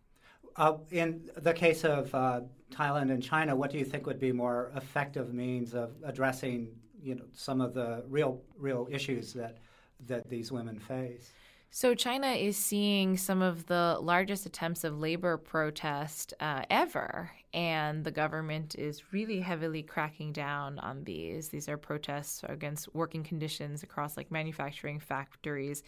Uh, 0.56 0.78
in 0.90 1.28
the 1.36 1.52
case 1.52 1.84
of 1.84 2.14
uh, 2.14 2.40
Thailand 2.72 3.10
and 3.10 3.22
China, 3.22 3.54
what 3.54 3.70
do 3.70 3.78
you 3.78 3.84
think 3.84 4.06
would 4.06 4.18
be 4.18 4.32
more 4.32 4.72
effective 4.74 5.32
means 5.34 5.74
of 5.74 5.92
addressing, 6.04 6.68
you 7.02 7.14
know, 7.14 7.24
some 7.32 7.60
of 7.60 7.74
the 7.74 8.04
real 8.08 8.40
real 8.58 8.88
issues 8.90 9.32
that 9.34 9.58
that 10.06 10.28
these 10.28 10.50
women 10.50 10.78
face? 10.78 11.32
So 11.70 11.94
China 11.94 12.28
is 12.28 12.56
seeing 12.56 13.18
some 13.18 13.42
of 13.42 13.66
the 13.66 13.98
largest 14.00 14.46
attempts 14.46 14.82
of 14.82 14.98
labor 14.98 15.36
protest 15.36 16.32
uh, 16.40 16.62
ever, 16.70 17.30
and 17.52 18.02
the 18.02 18.10
government 18.10 18.76
is 18.76 19.12
really 19.12 19.40
heavily 19.40 19.82
cracking 19.82 20.32
down 20.32 20.78
on 20.78 21.04
these. 21.04 21.48
These 21.48 21.68
are 21.68 21.76
protests 21.76 22.42
against 22.48 22.94
working 22.94 23.22
conditions 23.22 23.82
across 23.82 24.16
like 24.16 24.30
manufacturing 24.30 25.00
factories 25.00 25.82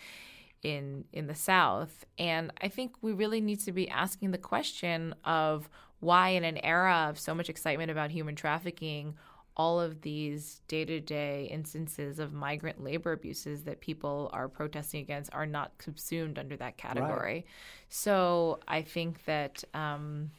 in 0.62 1.04
in 1.12 1.26
the 1.26 1.34
South. 1.34 2.04
And 2.18 2.52
I 2.60 2.68
think 2.68 2.96
we 3.02 3.12
really 3.12 3.40
need 3.40 3.60
to 3.60 3.72
be 3.72 3.88
asking 3.88 4.30
the 4.30 4.38
question 4.38 5.14
of 5.24 5.68
why, 6.00 6.30
in 6.30 6.44
an 6.44 6.58
era 6.58 7.06
of 7.08 7.18
so 7.18 7.34
much 7.34 7.48
excitement 7.48 7.90
about 7.90 8.10
human 8.10 8.36
trafficking, 8.36 9.14
all 9.56 9.80
of 9.80 10.02
these 10.02 10.60
day 10.68 10.84
to 10.84 11.00
day 11.00 11.48
instances 11.50 12.18
of 12.18 12.32
migrant 12.32 12.82
labor 12.82 13.12
abuses 13.12 13.64
that 13.64 13.80
people 13.80 14.30
are 14.32 14.48
protesting 14.48 15.00
against 15.00 15.34
are 15.34 15.46
not 15.46 15.72
subsumed 15.80 16.38
under 16.38 16.56
that 16.56 16.76
category. 16.76 17.34
Right. 17.34 17.46
So 17.88 18.60
I 18.68 18.82
think 18.82 19.24
that. 19.24 19.64
Um, 19.74 20.30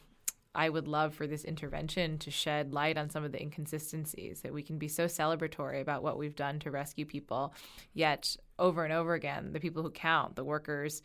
I 0.54 0.68
would 0.68 0.88
love 0.88 1.14
for 1.14 1.26
this 1.26 1.44
intervention 1.44 2.18
to 2.18 2.30
shed 2.30 2.72
light 2.72 2.98
on 2.98 3.08
some 3.08 3.24
of 3.24 3.32
the 3.32 3.40
inconsistencies 3.40 4.40
that 4.40 4.52
we 4.52 4.62
can 4.62 4.78
be 4.78 4.88
so 4.88 5.04
celebratory 5.04 5.80
about 5.80 6.02
what 6.02 6.18
we've 6.18 6.34
done 6.34 6.58
to 6.60 6.70
rescue 6.70 7.06
people, 7.06 7.54
yet 7.94 8.36
over 8.58 8.84
and 8.84 8.92
over 8.92 9.14
again, 9.14 9.52
the 9.52 9.60
people 9.60 9.82
who 9.82 9.90
count, 9.90 10.34
the 10.34 10.44
workers 10.44 11.02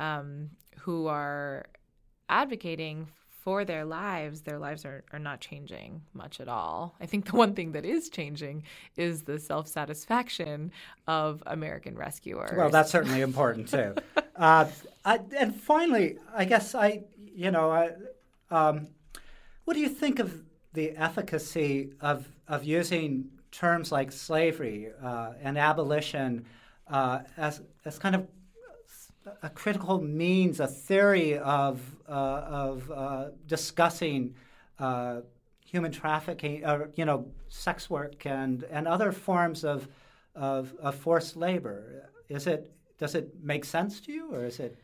um, 0.00 0.50
who 0.80 1.06
are 1.06 1.66
advocating 2.28 3.08
for 3.48 3.64
their 3.64 3.84
lives, 3.84 4.42
their 4.42 4.58
lives 4.58 4.84
are, 4.84 5.04
are 5.12 5.18
not 5.18 5.40
changing 5.40 6.02
much 6.12 6.40
at 6.40 6.48
all. 6.48 6.94
I 7.00 7.06
think 7.06 7.30
the 7.30 7.36
one 7.36 7.54
thing 7.54 7.72
that 7.72 7.84
is 7.84 8.08
changing 8.10 8.64
is 8.96 9.22
the 9.22 9.38
self 9.38 9.68
satisfaction 9.68 10.72
of 11.06 11.42
American 11.46 11.96
rescuers. 11.96 12.56
Well, 12.56 12.68
that's 12.68 12.90
certainly 12.90 13.20
important 13.20 13.68
too. 13.68 13.94
uh, 14.36 14.68
I, 15.04 15.20
and 15.36 15.54
finally, 15.54 16.18
I 16.34 16.44
guess 16.44 16.74
I, 16.74 17.04
you 17.16 17.50
know, 17.50 17.70
I, 17.70 17.92
um, 18.50 18.88
what 19.64 19.74
do 19.74 19.80
you 19.80 19.88
think 19.88 20.18
of 20.18 20.42
the 20.72 20.90
efficacy 20.92 21.92
of, 22.00 22.28
of 22.46 22.64
using 22.64 23.28
terms 23.50 23.90
like 23.90 24.12
slavery 24.12 24.90
uh, 25.02 25.32
and 25.42 25.58
abolition 25.58 26.44
uh, 26.88 27.20
as, 27.36 27.62
as 27.84 27.98
kind 27.98 28.14
of 28.14 28.26
a 29.42 29.50
critical 29.50 30.00
means, 30.00 30.60
a 30.60 30.66
theory 30.66 31.38
of, 31.38 31.80
uh, 32.08 32.12
of 32.12 32.90
uh, 32.90 33.24
discussing 33.46 34.34
uh, 34.78 35.20
human 35.64 35.92
trafficking, 35.92 36.64
or, 36.64 36.90
you 36.94 37.04
know, 37.04 37.26
sex 37.48 37.90
work 37.90 38.24
and, 38.24 38.64
and 38.70 38.88
other 38.88 39.12
forms 39.12 39.64
of, 39.64 39.88
of, 40.34 40.72
of 40.80 40.94
forced 40.94 41.36
labor? 41.36 42.10
Is 42.28 42.46
it, 42.46 42.72
does 42.98 43.14
it 43.14 43.34
make 43.42 43.64
sense 43.64 44.00
to 44.00 44.12
you, 44.12 44.32
or 44.32 44.44
is 44.44 44.60
it? 44.60 44.78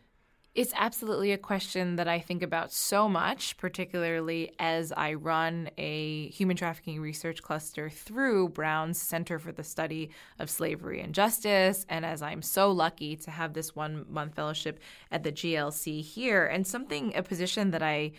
It's 0.54 0.72
absolutely 0.76 1.32
a 1.32 1.38
question 1.38 1.96
that 1.96 2.06
I 2.06 2.20
think 2.20 2.40
about 2.40 2.70
so 2.70 3.08
much, 3.08 3.56
particularly 3.56 4.52
as 4.60 4.92
I 4.92 5.14
run 5.14 5.68
a 5.76 6.28
human 6.28 6.56
trafficking 6.56 7.00
research 7.00 7.42
cluster 7.42 7.90
through 7.90 8.50
Brown's 8.50 9.02
Center 9.02 9.40
for 9.40 9.50
the 9.50 9.64
Study 9.64 10.10
of 10.38 10.48
Slavery 10.48 11.00
and 11.00 11.12
Justice, 11.12 11.84
and 11.88 12.06
as 12.06 12.22
I'm 12.22 12.40
so 12.40 12.70
lucky 12.70 13.16
to 13.16 13.32
have 13.32 13.52
this 13.52 13.74
one 13.74 14.06
month 14.08 14.36
fellowship 14.36 14.78
at 15.10 15.24
the 15.24 15.32
GLC 15.32 16.02
here, 16.02 16.46
and 16.46 16.64
something, 16.64 17.16
a 17.16 17.24
position 17.24 17.72
that 17.72 17.82
I 17.82 18.12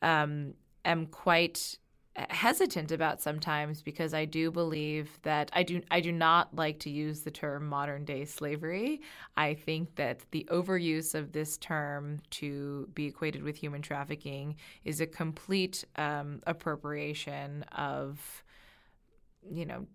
um, 0.00 0.54
am 0.86 1.04
quite 1.04 1.76
hesitant 2.30 2.90
about 2.90 3.20
sometimes 3.20 3.82
because 3.82 4.12
I 4.12 4.24
do 4.24 4.50
believe 4.50 5.18
that 5.22 5.50
I 5.52 5.62
do 5.62 5.82
I 5.90 6.00
do 6.00 6.12
not 6.12 6.54
like 6.54 6.80
to 6.80 6.90
use 6.90 7.20
the 7.20 7.30
term 7.30 7.66
modern 7.66 8.04
day 8.04 8.24
slavery. 8.24 9.02
I 9.36 9.54
think 9.54 9.94
that 9.96 10.20
the 10.32 10.46
overuse 10.50 11.14
of 11.14 11.32
this 11.32 11.56
term 11.58 12.20
to 12.30 12.88
be 12.94 13.06
equated 13.06 13.42
with 13.42 13.56
human 13.56 13.82
trafficking 13.82 14.56
is 14.84 15.00
a 15.00 15.06
complete 15.06 15.84
um, 15.96 16.40
appropriation 16.46 17.62
of 17.72 18.44
you 19.48 19.66
know 19.66 19.86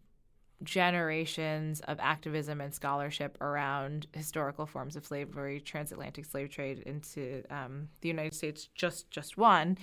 generations 0.64 1.82
of 1.82 2.00
activism 2.00 2.62
and 2.62 2.74
scholarship 2.74 3.38
around 3.42 4.08
historical 4.14 4.66
forms 4.66 4.96
of 4.96 5.06
slavery, 5.06 5.60
transatlantic 5.60 6.26
slave 6.26 6.50
trade 6.50 6.80
into 6.86 7.44
um, 7.50 7.90
the 8.02 8.08
United 8.08 8.34
States, 8.34 8.70
just 8.74 9.12
just 9.12 9.38
one. 9.38 9.78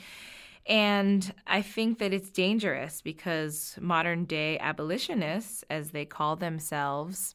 And 0.66 1.32
I 1.46 1.62
think 1.62 1.98
that 1.98 2.12
it's 2.12 2.30
dangerous 2.30 3.00
because 3.00 3.76
modern 3.80 4.24
day 4.24 4.58
abolitionists, 4.58 5.64
as 5.70 5.90
they 5.90 6.04
call 6.04 6.36
themselves, 6.36 7.34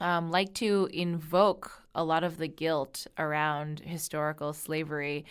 um, 0.00 0.30
like 0.30 0.54
to 0.54 0.88
invoke 0.92 1.82
a 1.94 2.04
lot 2.04 2.24
of 2.24 2.38
the 2.38 2.48
guilt 2.48 3.06
around 3.16 3.80
historical 3.80 4.52
slavery 4.52 5.24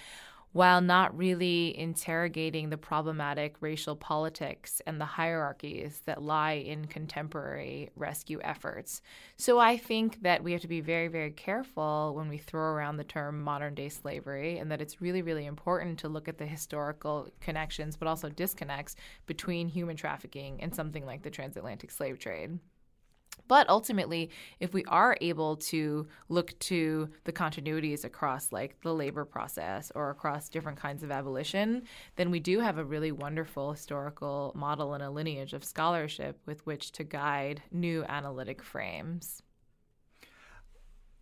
while 0.54 0.82
not 0.82 1.16
really 1.18 1.78
interrogating 1.78 2.70
the 2.70 2.78
problematic 2.78 3.56
racial 3.60 3.96
politics 3.96 4.82
and 4.88 5.02
the 5.02 5.06
hierarchies 5.06 6.02
that 6.06 6.22
lie 6.22 6.54
in 6.54 6.86
contemporary 6.86 7.90
rescue 7.96 8.40
efforts. 8.44 9.02
So 9.36 9.60
I 9.60 9.78
think 9.78 10.22
that 10.22 10.44
we 10.44 10.52
have 10.52 10.62
to 10.62 10.68
be 10.68 10.82
very, 10.82 11.08
very 11.08 11.32
careful 11.32 12.14
when 12.16 12.30
we 12.30 12.38
throw 12.38 12.72
around 12.72 12.98
the 12.98 13.04
term 13.04 13.42
modern 13.42 13.76
day 13.76 13.90
slavery, 13.90 14.60
and 14.60 14.72
that 14.72 14.82
it's 14.82 15.02
really, 15.02 15.22
really 15.22 15.46
important 15.46 16.00
to 16.00 16.08
look 16.08 16.28
at 16.28 16.38
the 16.38 16.46
historical 16.46 17.28
connections, 17.42 17.98
but 17.98 18.08
also 18.08 18.30
disconnects 18.30 18.96
between 19.26 19.68
human 19.68 19.98
trafficking 19.98 20.62
and 20.62 20.74
something 20.74 21.06
like 21.06 21.24
the 21.24 21.32
transatlantic 21.32 21.92
slave 21.92 22.20
trade. 22.20 22.60
But 23.48 23.70
ultimately, 23.70 24.30
if 24.60 24.74
we 24.74 24.84
are 24.86 25.18
able 25.22 25.58
to 25.58 26.08
look 26.30 26.58
to 26.60 27.10
the 27.26 27.34
continuities 27.34 28.06
across 28.06 28.52
like 28.52 28.80
the 28.82 28.94
labor 28.94 29.26
process 29.26 29.92
or 29.96 30.10
across 30.10 30.50
different 30.50 30.80
kinds 30.80 31.04
of 31.04 31.12
abolition, 31.12 31.84
then 32.16 32.32
we 32.32 32.40
do 32.40 32.60
have 32.60 32.78
a 32.78 32.86
really 32.86 33.12
wonderful 33.12 33.72
historical 33.72 34.54
model 34.56 34.94
and 34.94 35.04
a 35.04 35.10
lineage 35.10 35.54
of 35.54 35.64
scholarship 35.64 36.40
with 36.46 36.66
which 36.66 36.92
to 36.94 37.04
guide 37.04 37.62
new 37.72 38.04
analytic 38.06 38.64
frames. 38.64 39.42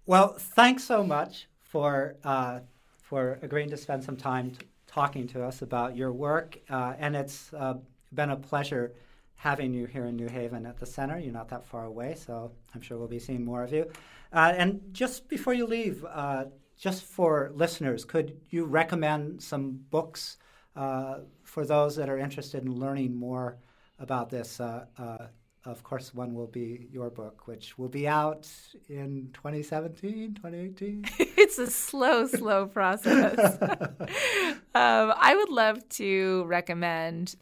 Well, 0.05 0.35
thanks 0.37 0.83
so 0.83 1.03
much 1.03 1.47
for 1.59 2.17
uh, 2.23 2.59
for 3.01 3.39
agreeing 3.41 3.69
to 3.69 3.77
spend 3.77 4.03
some 4.03 4.17
time 4.17 4.51
t- 4.51 4.65
talking 4.87 5.27
to 5.27 5.43
us 5.43 5.61
about 5.61 5.95
your 5.95 6.11
work, 6.11 6.57
uh, 6.69 6.93
and 6.97 7.15
it's 7.15 7.53
uh, 7.53 7.75
been 8.13 8.29
a 8.29 8.35
pleasure 8.35 8.93
having 9.41 9.73
you 9.73 9.87
here 9.87 10.05
in 10.05 10.15
New 10.15 10.27
Haven 10.27 10.67
at 10.67 10.77
the 10.77 10.85
center. 10.85 11.17
You're 11.17 11.33
not 11.33 11.49
that 11.49 11.65
far 11.65 11.85
away, 11.85 12.13
so 12.13 12.51
I'm 12.75 12.81
sure 12.81 12.99
we'll 12.99 13.07
be 13.07 13.17
seeing 13.17 13.43
more 13.43 13.63
of 13.63 13.73
you. 13.73 13.89
Uh, 14.31 14.53
and 14.55 14.79
just 14.91 15.27
before 15.27 15.55
you 15.55 15.65
leave, 15.65 16.05
uh, 16.07 16.45
just 16.77 17.03
for 17.05 17.51
listeners, 17.55 18.05
could 18.05 18.39
you 18.51 18.65
recommend 18.65 19.41
some 19.41 19.79
books 19.89 20.37
uh, 20.75 21.21
for 21.41 21.65
those 21.65 21.95
that 21.95 22.07
are 22.07 22.19
interested 22.19 22.63
in 22.63 22.75
learning 22.75 23.15
more 23.15 23.57
about 23.97 24.29
this, 24.29 24.59
uh, 24.59 24.85
uh, 24.99 25.25
of 25.65 25.83
course, 25.83 26.13
one 26.13 26.35
will 26.35 26.47
be 26.47 26.87
your 26.91 27.09
book, 27.09 27.47
which 27.47 27.79
will 27.79 27.89
be 27.89 28.07
out 28.07 28.47
in 28.89 29.31
2017, 29.33 30.35
2018. 30.35 31.05
it's 31.35 31.57
a 31.57 31.65
slow, 31.65 32.27
slow 32.27 32.67
process. 32.67 33.57
um, 33.61 35.13
I 35.15 35.35
would 35.35 35.49
love 35.49 35.87
to 35.89 36.43
recommend 36.45 37.35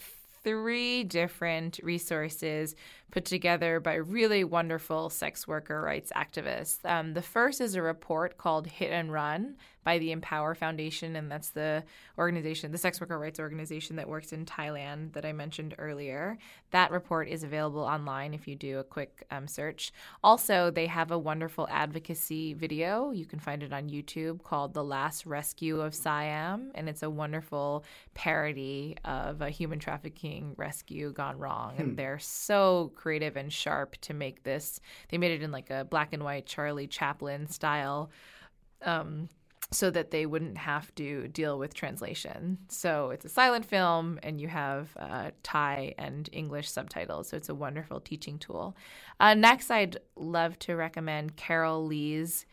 three 0.43 1.04
different 1.04 1.80
resources 1.84 2.75
put 3.11 3.25
together 3.25 3.79
by 3.79 3.95
really 3.95 4.43
wonderful 4.43 5.09
sex 5.09 5.47
worker 5.47 5.81
rights 5.81 6.11
activists. 6.15 6.77
Um, 6.85 7.13
the 7.13 7.21
first 7.21 7.61
is 7.61 7.75
a 7.75 7.81
report 7.81 8.37
called 8.37 8.67
Hit 8.67 8.91
and 8.91 9.11
Run 9.11 9.55
by 9.83 9.97
the 9.97 10.11
Empower 10.11 10.53
Foundation, 10.55 11.15
and 11.15 11.31
that's 11.31 11.49
the 11.49 11.83
organization, 12.17 12.71
the 12.71 12.77
sex 12.77 12.99
worker 12.99 13.17
rights 13.17 13.39
organization 13.39 13.95
that 13.95 14.07
works 14.07 14.33
in 14.33 14.45
Thailand 14.45 15.13
that 15.13 15.25
I 15.25 15.31
mentioned 15.31 15.73
earlier. 15.77 16.37
That 16.71 16.91
report 16.91 17.27
is 17.27 17.43
available 17.43 17.81
online 17.81 18.33
if 18.33 18.47
you 18.47 18.55
do 18.55 18.79
a 18.79 18.83
quick 18.83 19.25
um, 19.31 19.47
search. 19.47 19.91
Also, 20.23 20.69
they 20.69 20.85
have 20.85 21.11
a 21.11 21.17
wonderful 21.17 21.67
advocacy 21.71 22.53
video. 22.53 23.11
You 23.11 23.25
can 23.25 23.39
find 23.39 23.63
it 23.63 23.73
on 23.73 23.89
YouTube 23.89 24.43
called 24.43 24.73
The 24.73 24.83
Last 24.83 25.25
Rescue 25.25 25.79
of 25.79 25.95
Siam, 25.95 26.71
and 26.75 26.89
it's 26.89 27.01
a 27.01 27.09
wonderful 27.09 27.83
parody 28.13 28.97
of 29.05 29.41
a 29.41 29.49
human 29.49 29.79
trafficking 29.79 30.53
rescue 30.57 31.11
gone 31.13 31.39
wrong. 31.39 31.75
Hmm. 31.75 31.81
And 31.81 31.97
they're 31.97 32.19
so 32.19 32.91
creative 32.99 33.38
and 33.38 33.51
sharp 33.51 33.95
to 34.01 34.13
make 34.13 34.43
this. 34.43 34.81
They 35.09 35.17
made 35.17 35.31
it 35.31 35.41
in 35.41 35.51
like 35.51 35.69
a 35.69 35.85
black 35.85 36.12
and 36.12 36.23
white 36.23 36.45
Charlie 36.45 36.88
Chaplin 36.88 37.47
style. 37.47 38.12
Um, 38.81 39.29
so 39.71 39.91
that 39.91 40.09
they 40.09 40.25
wouldn't 40.25 40.57
have 40.57 40.93
to 40.95 41.27
deal 41.27 41.59
with 41.59 41.75
translation. 41.75 42.57
So 42.69 43.12
it's 43.12 43.25
a 43.25 43.29
silent 43.29 43.65
film, 43.65 44.19
and 44.23 44.41
you 44.41 44.47
have 44.47 44.89
uh, 44.97 45.29
Thai 45.43 45.93
and 45.97 46.27
English 46.31 46.71
subtitles. 46.71 47.29
So 47.29 47.38
it's 47.38 47.49
a 47.49 47.55
wonderful 47.55 47.99
teaching 47.99 48.39
tool. 48.39 48.75
Uh, 49.19 49.35
next, 49.35 49.69
I'd 49.69 49.97
love 50.15 50.57
to 50.59 50.75
recommend 50.75 51.35
Carol 51.35 51.85
Leigh's 51.85 52.47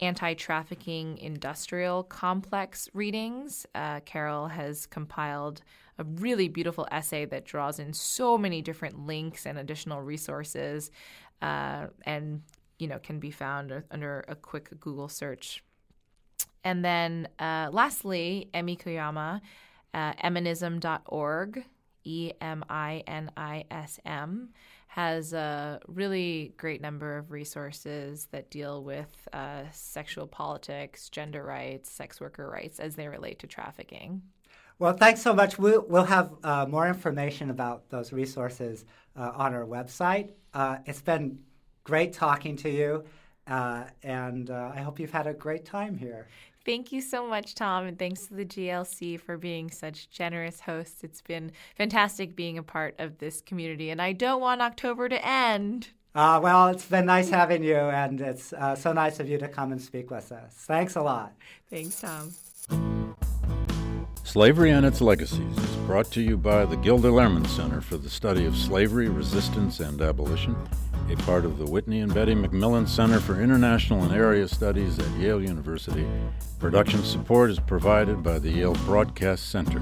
anti 0.00 0.34
trafficking 0.34 1.18
industrial 1.18 2.02
complex 2.04 2.88
readings. 2.94 3.66
Uh, 3.74 4.00
Carol 4.00 4.48
has 4.48 4.86
compiled 4.86 5.62
a 5.98 6.04
really 6.04 6.48
beautiful 6.48 6.86
essay 6.90 7.24
that 7.26 7.44
draws 7.44 7.78
in 7.78 7.92
so 7.92 8.38
many 8.38 8.62
different 8.62 9.06
links 9.06 9.46
and 9.46 9.58
additional 9.58 10.00
resources 10.00 10.90
uh, 11.42 11.86
and 12.04 12.42
you 12.78 12.86
know 12.86 12.98
can 12.98 13.18
be 13.18 13.30
found 13.30 13.82
under 13.90 14.24
a 14.28 14.34
quick 14.34 14.68
google 14.80 15.08
search 15.08 15.64
and 16.64 16.84
then 16.84 17.28
uh, 17.38 17.68
lastly 17.72 18.48
emi 18.54 18.78
koyama 18.80 19.40
uh, 19.94 20.12
eminism.org 20.20 21.64
e-m-i-n-i-s-m 22.04 22.38
has 24.88 25.32
a 25.32 25.80
really 25.86 26.52
great 26.56 26.80
number 26.80 27.16
of 27.18 27.30
resources 27.30 28.26
that 28.32 28.50
deal 28.50 28.82
with 28.82 29.28
uh, 29.32 29.62
sexual 29.70 30.26
politics 30.26 31.08
gender 31.08 31.44
rights 31.44 31.90
sex 31.90 32.20
worker 32.20 32.48
rights 32.50 32.80
as 32.80 32.96
they 32.96 33.06
relate 33.06 33.38
to 33.38 33.46
trafficking 33.46 34.22
well, 34.80 34.92
thanks 34.92 35.20
so 35.20 35.34
much. 35.34 35.58
We'll, 35.58 35.84
we'll 35.88 36.04
have 36.04 36.32
uh, 36.44 36.66
more 36.66 36.86
information 36.86 37.50
about 37.50 37.90
those 37.90 38.12
resources 38.12 38.84
uh, 39.16 39.32
on 39.34 39.52
our 39.52 39.64
website. 39.64 40.30
Uh, 40.54 40.78
it's 40.86 41.00
been 41.00 41.40
great 41.82 42.12
talking 42.12 42.54
to 42.58 42.70
you, 42.70 43.04
uh, 43.48 43.84
and 44.04 44.50
uh, 44.50 44.70
I 44.72 44.80
hope 44.82 45.00
you've 45.00 45.10
had 45.10 45.26
a 45.26 45.34
great 45.34 45.64
time 45.64 45.96
here. 45.96 46.28
Thank 46.68 46.92
you 46.92 47.00
so 47.00 47.26
much, 47.26 47.54
Tom, 47.54 47.86
and 47.86 47.98
thanks 47.98 48.26
to 48.26 48.34
the 48.34 48.44
GLC 48.44 49.18
for 49.18 49.38
being 49.38 49.70
such 49.70 50.10
generous 50.10 50.60
hosts. 50.60 51.02
It's 51.02 51.22
been 51.22 51.50
fantastic 51.78 52.36
being 52.36 52.58
a 52.58 52.62
part 52.62 52.94
of 52.98 53.16
this 53.16 53.40
community, 53.40 53.88
and 53.88 54.02
I 54.02 54.12
don't 54.12 54.42
want 54.42 54.60
October 54.60 55.08
to 55.08 55.26
end. 55.26 55.88
Uh, 56.14 56.38
well, 56.42 56.68
it's 56.68 56.84
been 56.84 57.06
nice 57.06 57.30
having 57.30 57.64
you, 57.64 57.74
and 57.74 58.20
it's 58.20 58.52
so 58.74 58.92
nice 58.92 59.18
of 59.18 59.30
you 59.30 59.38
to 59.38 59.48
come 59.48 59.72
and 59.72 59.80
speak 59.80 60.10
with 60.10 60.30
us. 60.30 60.52
Thanks 60.52 60.94
a 60.94 61.00
lot. 61.00 61.32
Thanks, 61.70 62.02
Tom. 62.02 62.34
Slavery 64.28 64.70
and 64.70 64.84
Its 64.84 65.00
Legacies 65.00 65.56
is 65.56 65.76
brought 65.86 66.10
to 66.10 66.20
you 66.20 66.36
by 66.36 66.66
the 66.66 66.76
Gilder 66.76 67.08
Lehrman 67.08 67.46
Center 67.46 67.80
for 67.80 67.96
the 67.96 68.10
Study 68.10 68.44
of 68.44 68.54
Slavery, 68.54 69.08
Resistance, 69.08 69.80
and 69.80 70.02
Abolition, 70.02 70.54
a 71.10 71.16
part 71.22 71.46
of 71.46 71.56
the 71.56 71.64
Whitney 71.64 72.00
and 72.00 72.12
Betty 72.12 72.34
MacMillan 72.34 72.86
Center 72.86 73.20
for 73.20 73.40
International 73.40 74.02
and 74.02 74.12
Area 74.12 74.46
Studies 74.46 74.98
at 74.98 75.18
Yale 75.18 75.42
University. 75.42 76.06
Production 76.58 77.02
support 77.04 77.50
is 77.50 77.58
provided 77.58 78.22
by 78.22 78.38
the 78.38 78.50
Yale 78.50 78.74
Broadcast 78.84 79.48
Center. 79.48 79.80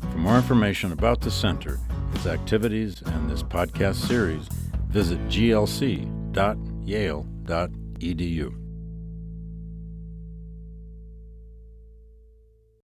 For 0.00 0.18
more 0.18 0.38
information 0.38 0.90
about 0.90 1.20
the 1.20 1.30
center, 1.30 1.78
its 2.14 2.26
activities, 2.26 3.00
and 3.00 3.30
this 3.30 3.44
podcast 3.44 4.08
series, 4.08 4.48
visit 4.88 5.24
glc.yale.edu. 5.28 6.10